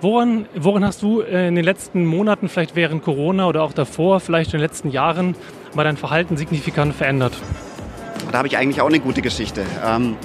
[0.00, 4.54] Woran, woran hast du in den letzten Monaten, vielleicht während Corona oder auch davor, vielleicht
[4.54, 5.34] in den letzten Jahren,
[5.74, 7.32] mal dein Verhalten signifikant verändert?
[8.30, 9.64] Da habe ich eigentlich auch eine gute Geschichte.
[9.84, 10.16] Ähm,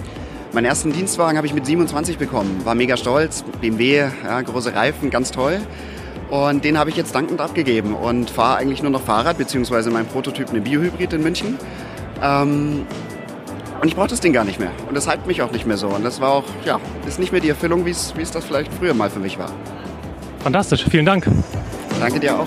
[0.51, 5.09] meinen ersten Dienstwagen habe ich mit 27 bekommen, war mega stolz, BMW, ja, große Reifen,
[5.09, 5.59] ganz toll.
[6.29, 10.05] Und den habe ich jetzt dankend abgegeben und fahre eigentlich nur noch Fahrrad, beziehungsweise mein
[10.05, 11.57] Prototyp eine Biohybrid in München.
[12.21, 12.85] Ähm,
[13.81, 14.71] und ich brauche das Ding gar nicht mehr.
[14.87, 15.87] Und das hypt mich auch nicht mehr so.
[15.89, 18.93] Und das war auch, ja, ist nicht mehr die Erfüllung, wie es das vielleicht früher
[18.93, 19.51] mal für mich war.
[20.39, 21.27] Fantastisch, vielen Dank.
[21.99, 22.45] Danke dir auch.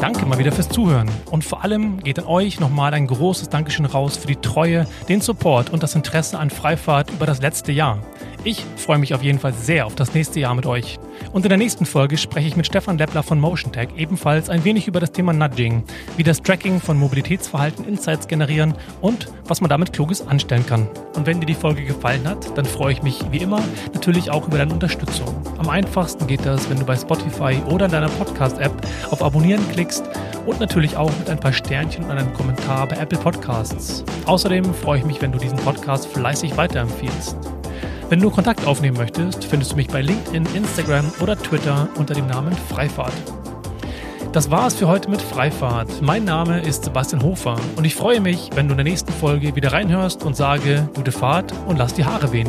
[0.00, 1.10] Danke mal wieder fürs Zuhören.
[1.30, 5.20] Und vor allem geht an euch nochmal ein großes Dankeschön raus für die Treue, den
[5.20, 7.98] Support und das Interesse an Freifahrt über das letzte Jahr.
[8.42, 10.98] Ich freue mich auf jeden Fall sehr auf das nächste Jahr mit euch.
[11.32, 14.88] Und in der nächsten Folge spreche ich mit Stefan Leppler von MotionTech ebenfalls ein wenig
[14.88, 15.84] über das Thema Nudging,
[16.16, 20.88] wie das Tracking von Mobilitätsverhalten Insights generieren und was man damit Kluges anstellen kann.
[21.14, 23.62] Und wenn dir die Folge gefallen hat, dann freue ich mich wie immer
[23.94, 25.34] natürlich auch über deine Unterstützung.
[25.58, 28.72] Am einfachsten geht das, wenn du bei Spotify oder in deiner Podcast-App
[29.10, 30.04] auf Abonnieren klickst
[30.46, 34.04] und natürlich auch mit ein paar Sternchen und einem Kommentar bei Apple Podcasts.
[34.26, 37.59] Außerdem freue ich mich, wenn du diesen Podcast fleißig weiterempfiehlst.
[38.10, 42.26] Wenn du Kontakt aufnehmen möchtest, findest du mich bei LinkedIn, Instagram oder Twitter unter dem
[42.26, 43.12] Namen Freifahrt.
[44.32, 46.02] Das war es für heute mit Freifahrt.
[46.02, 49.54] Mein Name ist Sebastian Hofer und ich freue mich, wenn du in der nächsten Folge
[49.54, 52.48] wieder reinhörst und sage gute Fahrt und lass die Haare wehen.